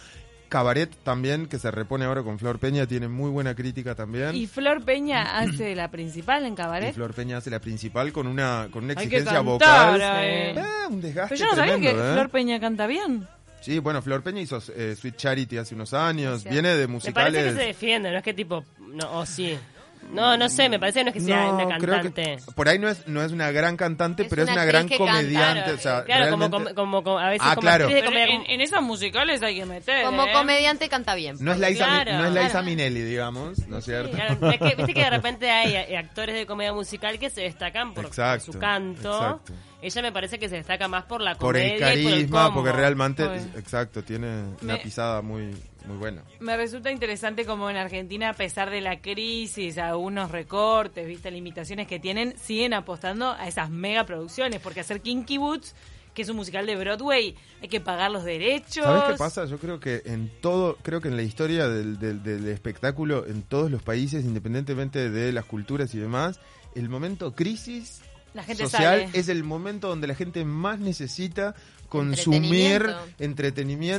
Cabaret 0.50 0.90
también, 1.04 1.48
que 1.48 1.60
se 1.60 1.70
repone 1.72 2.06
ahora 2.06 2.24
con 2.24 2.40
Flor 2.40 2.60
Peña, 2.60 2.86
tiene 2.88 3.08
muy 3.08 3.30
buena 3.30 3.54
crítica 3.56 3.96
también. 3.96 4.36
Y 4.36 4.48
Flor 4.48 4.84
Peña 4.84 5.38
hace 5.40 5.76
la 5.76 5.90
principal 5.92 6.46
en 6.46 6.54
Y 6.54 6.56
Cabaret. 6.56 6.94
Flor 6.94 7.14
Peña 7.14 7.38
hace 7.38 7.50
la 7.50 7.60
principal 7.60 8.12
con 8.12 8.28
una, 8.28 8.68
con 8.72 8.84
una 8.86 8.94
Hay 8.98 9.08
que 9.10 9.18
exigencia 9.18 9.44
cantar, 9.44 9.92
vocal. 9.94 10.02
eh. 10.24 10.56
Ah, 10.58 10.88
un 10.90 11.02
desgaste 11.02 11.36
Pero 11.36 11.40
yo 11.46 11.52
no 11.52 11.56
sabía 11.58 11.74
tremendo, 11.76 12.02
que 12.04 12.10
¿eh? 12.10 12.14
Flor 12.14 12.30
Peña 12.30 12.60
canta 12.60 12.88
bien. 12.88 13.28
Sí, 13.62 13.80
bueno, 13.80 14.02
Flor 14.02 14.24
Peña 14.24 14.40
hizo 14.42 14.62
eh, 14.76 14.96
Sweet 14.98 15.16
Charity 15.18 15.58
hace 15.58 15.76
unos 15.76 15.94
años. 15.94 16.42
Sí. 16.44 16.50
Viene 16.50 16.70
de 16.70 16.88
Me 16.88 16.94
musicales. 16.94 17.34
parece 17.34 17.54
que 17.56 17.60
se 17.62 17.68
defiende, 17.68 18.12
no 18.12 18.18
es 18.18 18.24
que 18.24 18.34
tipo, 18.34 18.64
no, 18.80 19.20
o 19.20 19.26
sí. 19.26 19.58
No, 20.12 20.38
no 20.38 20.48
sé, 20.48 20.70
me 20.70 20.80
parece 20.80 21.00
que 21.00 21.04
no 21.04 21.10
es 21.10 21.14
que 21.16 21.20
sea 21.20 21.50
una 21.52 21.78
creo 21.78 21.96
cantante. 21.96 22.38
que 22.46 22.52
por 22.54 22.70
ahí 22.70 22.80
no 22.80 22.88
es, 22.88 23.06
no 23.08 23.22
es 23.22 23.32
una 23.34 23.52
gran 23.52 23.76
cantante, 23.76 24.24
Es 24.24 24.30
pero 24.30 24.44
es 24.44 24.48
una 24.48 24.56
una 24.62 24.66
gran 24.66 24.88
canta. 24.88 24.98
comediante. 25.04 25.62
Claro, 25.64 25.76
o 25.76 25.80
sea, 25.80 26.04
claro, 26.06 26.32
como, 26.32 26.48
realmente- 26.48 26.74
como, 26.76 26.92
como- 26.92 27.04
como- 27.04 27.20
a 27.20 27.28
veces 27.30 27.42
Ah, 27.46 27.56
como 27.56 27.62
claro. 27.62 27.88
de 27.90 28.04
comedia 28.04 28.26
en, 28.36 28.44
en 28.50 28.62
esas 28.62 28.82
musicales 28.82 29.44
hay 29.44 29.56
que 29.60 29.66
meter. 29.66 30.06
Como 30.06 30.24
¿eh? 30.24 30.32
comediante 30.32 30.88
canta 30.90 31.14
bien. 31.16 31.36
no 31.42 31.52
es 31.52 31.60
Liza, 31.60 31.86
Claro, 31.86 32.14
no 32.14 32.26
es 32.26 32.32
Liza 32.34 32.50
claro. 32.52 32.66
Minnelli, 32.66 33.02
digamos, 33.02 33.68
¿no 33.68 33.78
es 33.80 33.86
cierto? 33.86 34.12
Claro, 34.16 34.50
es 34.52 34.60
que, 34.60 34.76
viste 34.76 34.94
que 34.94 35.02
de 35.04 35.10
repente 35.10 35.52
hay 35.52 35.96
actores 35.96 36.36
de 36.36 36.46
comedia 36.46 36.72
musical 36.74 37.20
que 37.20 37.30
se 37.30 37.42
destacan 37.42 37.90
por, 37.94 38.04
por 38.06 38.06
Exacto, 38.06 38.54
su 38.54 38.60
canto. 38.60 39.14
exacto. 39.14 39.54
Ella 39.82 40.02
me 40.02 40.12
parece 40.12 40.40
que 40.40 40.50
se 40.50 40.56
destaca 40.56 40.88
más 40.88 41.04
por 41.04 41.22
la 41.22 41.36
por 41.36 41.54
comedia 41.54 41.92
el 41.94 42.00
y 42.00 42.04
por 42.04 42.12
el 42.14 42.18
carisma, 42.20 42.44
combo. 42.46 42.62
porque 42.64 42.72
realmente, 42.72 43.24
exacto, 43.58 44.02
tiene 44.04 44.28
una 44.64 44.74
Me- 44.74 44.80
pisada 44.80 45.22
muy, 45.22 45.54
muy 45.88 45.98
buena. 45.98 46.24
Me 46.40 46.56
resulta 46.58 46.92
interesante 46.92 47.46
como 47.46 47.70
en 47.70 47.78
Argentina, 47.78 48.30
a 48.30 48.34
pesar 48.34 48.70
de 48.70 48.82
la 48.82 49.00
crisis, 49.02 49.78
algunos 49.78 50.32
recortes, 50.32 51.08
viste, 51.08 51.32
limitaciones 51.32 51.88
que 51.88 52.00
tienen, 52.00 52.38
siguen 52.38 52.74
apostando 52.74 53.32
a 53.32 53.48
esas 53.48 53.70
mega 53.70 54.06
producciones, 54.06 54.60
porque 54.62 54.82
hacer 54.82 55.02
Kinky 55.02 55.38
Boots, 55.38 55.74
que 56.14 56.24
es 56.24 56.30
un 56.30 56.36
musical 56.36 56.66
de 56.66 56.76
Broadway, 56.76 57.36
hay 57.62 57.68
que 57.68 57.80
pagar 57.80 58.10
los 58.12 58.24
derechos. 58.24 58.84
¿Sabes 58.84 59.04
qué 59.04 59.14
pasa? 59.18 59.46
Yo 59.46 59.60
creo 59.60 59.80
que 59.80 60.02
en 60.06 60.32
todo, 60.42 60.76
creo 60.82 61.00
que 61.00 61.08
en 61.10 61.16
la 61.16 61.22
historia 61.24 61.68
del, 61.70 62.00
del- 62.00 62.24
del 62.24 62.48
espectáculo, 62.48 63.26
en 63.28 63.44
todos 63.44 63.70
los 63.70 63.84
países, 63.84 64.26
independientemente 64.26 65.10
de 65.12 65.32
las 65.32 65.46
culturas 65.46 65.94
y 65.94 66.00
demás, 66.00 66.40
el 66.76 66.90
momento 66.90 67.34
crisis 67.36 68.02
La 68.34 68.44
gente 68.44 68.64
social 68.64 69.02
sale. 69.06 69.10
es 69.20 69.30
el 69.30 69.44
momento 69.44 69.88
donde 69.90 70.08
la 70.08 70.16
gente 70.16 70.44
más 70.44 70.80
necesita 70.80 71.54
consumir 71.88 72.82
Entretenimiento. 72.84 73.08
entretenimiento, 73.20 73.98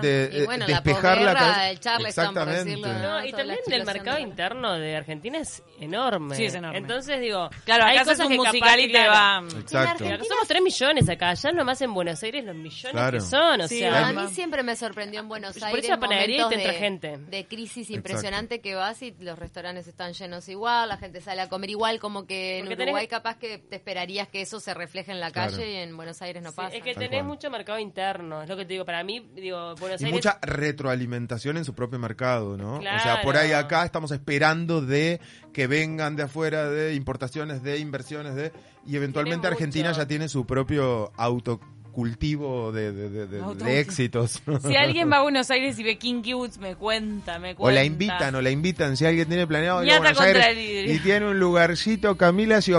Sí, 0.00 0.06
de 0.06 0.30
Y 0.32 0.36
eh, 0.38 0.44
bueno, 0.44 0.66
la 0.66 0.74
despejar 0.74 1.20
la 1.20 1.34
cabeza. 1.34 1.70
el 1.70 1.78
por 1.98 2.06
Exactamente. 2.08 2.64
decirlo. 2.64 2.92
No, 2.92 3.24
y 3.24 3.32
también 3.32 3.58
el 3.70 3.84
mercado 3.84 4.16
de- 4.16 4.22
interno 4.22 4.72
de 4.78 4.96
Argentina 4.96 5.38
es 5.38 5.62
enorme. 5.80 6.36
Sí, 6.36 6.44
es 6.44 6.54
enorme. 6.54 6.78
Entonces 6.78 7.20
digo, 7.20 7.48
Claro, 7.64 7.84
hay 7.84 7.98
cosas 7.98 8.28
que 8.28 8.36
musical 8.36 8.80
y 8.80 8.86
te 8.86 8.90
claro, 8.92 9.12
va... 9.12 9.58
Exacto. 9.60 10.04
Claro, 10.04 10.24
somos 10.24 10.48
3 10.48 10.62
millones 10.62 11.08
acá, 11.08 11.30
allá 11.30 11.52
nomás 11.52 11.80
en 11.82 11.94
Buenos 11.94 12.22
Aires 12.22 12.44
los 12.44 12.54
millones 12.54 12.90
Claro. 12.92 13.18
que 13.18 13.24
son, 13.24 13.60
o 13.62 13.68
Sí, 13.68 13.78
sea, 13.78 14.08
A 14.08 14.12
mí 14.12 14.28
siempre 14.28 14.62
me 14.62 14.76
sorprendió 14.76 15.20
en 15.20 15.28
Buenos 15.28 15.54
Por 15.54 15.64
Aires 15.68 15.84
eso 15.84 15.94
la 15.94 16.00
panadería 16.00 16.44
momentos 16.44 16.62
te 16.62 16.70
entra 16.70 16.72
de, 16.72 16.78
gente. 17.18 17.30
de 17.30 17.46
crisis 17.46 17.90
impresionante 17.90 18.60
que 18.60 18.74
vas 18.74 19.00
y 19.02 19.14
los 19.20 19.38
restaurantes 19.38 19.86
están 19.88 20.12
llenos 20.12 20.48
igual, 20.48 20.88
la 20.88 20.96
gente 20.98 21.20
sale 21.20 21.40
a 21.42 21.48
comer 21.48 21.70
igual, 21.70 21.98
como 21.98 22.26
que 22.26 22.58
en 22.58 22.64
Porque 22.66 22.76
tenés- 22.76 22.82
Uruguay 22.88 23.08
capaz 23.08 23.38
que 23.38 23.58
te 23.58 23.76
esperarías 23.76 24.28
que 24.28 24.42
eso 24.42 24.60
se 24.60 24.74
refleje 24.74 25.12
en 25.12 25.20
la 25.20 25.30
Claro. 25.30 25.52
calle 25.52 25.72
y 25.72 25.76
en 25.76 25.96
Buenos 25.96 26.20
Aires 26.22 26.42
no 26.42 26.50
sí, 26.50 26.56
pasa. 26.56 26.76
es 26.76 26.82
que 26.82 26.94
tenés 26.94 27.21
mucho 27.24 27.50
mercado 27.50 27.78
interno, 27.78 28.42
es 28.42 28.48
lo 28.48 28.56
que 28.56 28.64
te 28.64 28.74
digo, 28.74 28.84
para 28.84 29.02
mí, 29.04 29.30
digo, 29.34 29.74
Buenos 29.76 30.00
Y 30.00 30.04
Aires... 30.04 30.12
mucha 30.12 30.38
retroalimentación 30.42 31.56
en 31.56 31.64
su 31.64 31.74
propio 31.74 31.98
mercado, 31.98 32.56
¿no? 32.56 32.78
O 32.78 32.82
sea, 32.82 33.00
Claro. 33.02 33.22
por 33.22 33.36
ahí 33.36 33.52
acá 33.52 33.84
estamos 33.84 34.10
esperando 34.10 34.80
de 34.80 35.20
que 35.52 35.66
vengan 35.66 36.16
de 36.16 36.24
afuera, 36.24 36.68
de 36.68 36.94
importaciones, 36.94 37.62
de 37.62 37.78
inversiones, 37.78 38.34
de 38.34 38.52
y 38.86 38.96
eventualmente 38.96 39.46
Argentina 39.46 39.92
ya 39.92 40.06
tiene 40.06 40.28
su 40.28 40.46
propio 40.46 41.12
autocultivo 41.16 41.72
de, 41.92 42.92
de, 42.92 43.26
de- 43.26 43.26
de- 43.26 43.80
éxitos. 43.80 44.42
Si 44.62 44.76
alguien 44.76 45.10
va 45.10 45.18
a 45.18 45.22
Buenos 45.22 45.50
Aires 45.50 45.78
y 45.78 45.82
ve 45.82 45.98
Kinky 45.98 46.32
Boots, 46.32 46.58
me 46.58 46.74
cuenta, 46.74 47.38
me 47.38 47.54
cuenta. 47.54 47.62
O 47.62 47.70
la 47.70 47.84
invitan, 47.84 48.34
o 48.34 48.40
la 48.40 48.50
invitan, 48.50 48.96
si 48.96 49.04
alguien 49.04 49.28
tiene 49.28 49.46
planeado 49.46 49.84
ir 49.84 49.92
a 49.92 49.98
Buenos 49.98 50.20
Aires 50.20 50.46
el- 50.48 50.90
y 50.90 50.98
tiene 51.00 51.26
un 51.26 51.38
lugarcito, 51.38 52.16
Camila 52.16 52.60
se, 52.62 52.72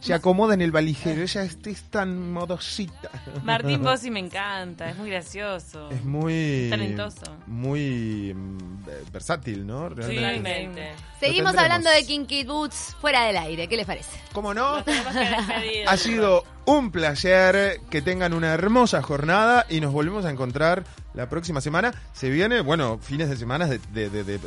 se, 0.00 0.14
acomoda 0.14 0.54
en 0.54 0.60
el 0.62 0.72
valijero, 0.72 1.22
ella 1.22 1.42
es, 1.44 1.58
es 1.64 1.82
tan 1.84 2.32
modosita. 2.32 3.10
Martín 3.44 3.82
Bossi 3.82 4.10
me 4.10 4.20
encanta, 4.20 4.90
es 4.90 4.96
muy 4.96 5.10
gracioso. 5.10 5.90
Es 5.90 6.04
muy... 6.04 6.68
Talentoso. 6.70 7.36
Muy 7.46 8.34
mm, 8.34 8.84
versátil, 9.12 9.66
¿no? 9.66 9.88
Realmente. 9.88 10.92
Seguimos 11.20 11.56
hablando 11.56 11.88
de 11.90 12.04
Kinky 12.04 12.44
Boots 12.44 12.96
fuera 13.00 13.24
del 13.26 13.36
aire, 13.36 13.68
¿qué 13.68 13.76
les 13.76 13.86
parece? 13.86 14.18
¿Cómo 14.32 14.52
no? 14.54 14.82
Ha 15.86 15.96
sido 15.96 16.44
un 16.64 16.90
placer 16.92 17.80
que 17.90 18.02
tengan 18.02 18.32
una 18.32 18.52
hermosa 18.54 19.02
jornada 19.02 19.66
y 19.68 19.80
nos 19.80 19.92
volvemos 19.92 20.24
a 20.24 20.30
encontrar 20.30 20.84
la 21.14 21.28
próxima 21.28 21.60
semana. 21.60 21.92
Se 22.12 22.30
viene, 22.30 22.60
bueno, 22.60 22.98
fines 23.02 23.28
de 23.28 23.36
semana 23.36 23.66
de, 23.66 23.78
de- 23.92 24.10
de- 24.10 24.24
de, 24.24 24.40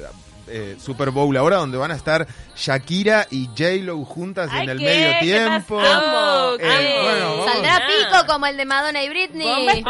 eh, 0.48 0.78
Super 0.80 1.10
Bowl 1.10 1.36
ahora 1.38 1.58
donde 1.58 1.76
van 1.78 1.90
a 1.90 1.96
estar 1.96 2.28
Shakira 2.56 3.26
y 3.32 3.48
J-Lo 3.48 4.06
juntas 4.06 4.50
Ay, 4.54 4.64
en 4.66 4.70
el 4.70 4.78
¿qué? 4.78 4.86
medio 4.86 5.08
¿Qué 5.20 5.26
tiempo. 5.26 5.78
pasa? 5.80 5.98
Amo, 5.98 6.54
Eh, 6.54 6.58
¿qué? 6.60 7.02
bueno. 7.04 7.46
¿Saldrá 7.52 7.82
pico 7.88 8.28
como 8.32 8.46
el 8.46 8.56
de 8.58 8.66
Madonna 8.66 9.04
y 9.04 9.10
Britney? 9.10 9.84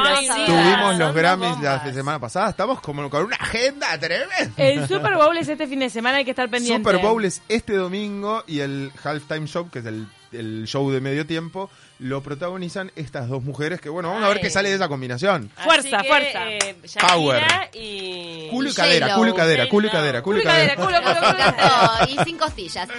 Tuvimos 0.46 0.98
los 0.98 1.14
Grammys 1.14 1.60
la 1.62 1.94
semana 1.94 2.20
pasada, 2.20 2.50
estamos 2.52 2.80
como 2.82 3.10
con 3.10 3.26
una 3.26 3.36
agenda 3.36 3.98
tremenda. 4.00 4.54
El 4.58 4.88
Super 4.88 5.16
Bowl 5.16 5.38
es 5.38 5.48
este 5.50 5.68
fin 5.68 5.80
de 5.80 5.90
semana, 5.90 6.18
hay 6.20 6.26
que 6.26 6.32
estar 6.32 6.50
pendiente. 6.50 6.90
Super 6.90 7.02
Bowl 7.06 7.24
es 7.26 7.42
este 7.50 7.74
domingo 7.74 8.44
y 8.48 8.60
el 8.62 8.92
Halftime 9.04 9.48
Show, 9.48 9.70
que 9.70 9.80
es 9.80 9.86
el, 9.86 10.08
el 10.32 10.66
show 10.68 10.90
de 10.90 11.02
medio 11.02 11.26
tiempo, 11.26 11.70
lo 12.00 12.22
protagonizan 12.22 12.92
estas 12.96 13.30
dos 13.30 13.44
mujeres 13.44 13.80
que, 13.80 13.90
bueno, 13.90 14.10
vamos 14.10 14.24
a 14.26 14.28
ver 14.28 14.38
Ay. 14.38 14.44
qué 14.44 14.50
sale 14.50 14.70
de 14.70 14.76
esa 14.76 14.88
combinación. 14.88 15.50
Así 15.56 15.64
Fuerza, 15.66 15.98
que, 16.02 16.08
fuerza. 16.08 16.52
eh, 16.52 16.76
Power. 17.00 17.44
y... 17.74 18.48
Culo 18.50 18.70
y 18.70 18.74
cadera, 18.74 19.16
culo 19.16 19.32
y 19.32 19.34
cadera, 19.34 19.70
culo 19.70 19.88
y 19.88 19.92
cadera, 19.92 20.22
culo 20.22 20.38
y 20.38 20.42
y 20.42 20.44
cadera, 20.44 20.76
culo, 20.76 21.02
culo, 21.02 21.16
culo. 21.20 22.08
Y 22.10 22.18
sin 22.24 22.38
costillas. 22.38 22.88
No, 22.88 22.96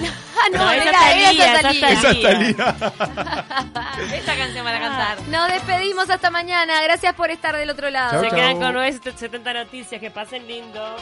no, 0.00 0.08
ah, 0.08 0.48
no, 0.52 0.58
No, 0.58 0.70
esa 0.72 0.90
esa 4.14 4.36
canción 4.36 4.64
van 4.64 4.74
a 4.74 4.80
cantar. 4.80 5.28
Nos 5.28 5.48
despedimos 5.52 6.10
hasta 6.10 6.30
mañana. 6.30 6.82
Gracias 6.82 7.14
por 7.14 7.30
estar 7.30 7.56
del 7.56 7.70
otro 7.70 7.88
lado. 7.90 8.12
Chau, 8.12 8.22
Se 8.24 8.28
chau. 8.30 8.36
quedan 8.38 8.58
con 8.60 8.72
970 8.74 9.54
noticias, 9.54 10.00
que 10.00 10.10
pasen 10.10 10.46
lindo. 10.46 10.96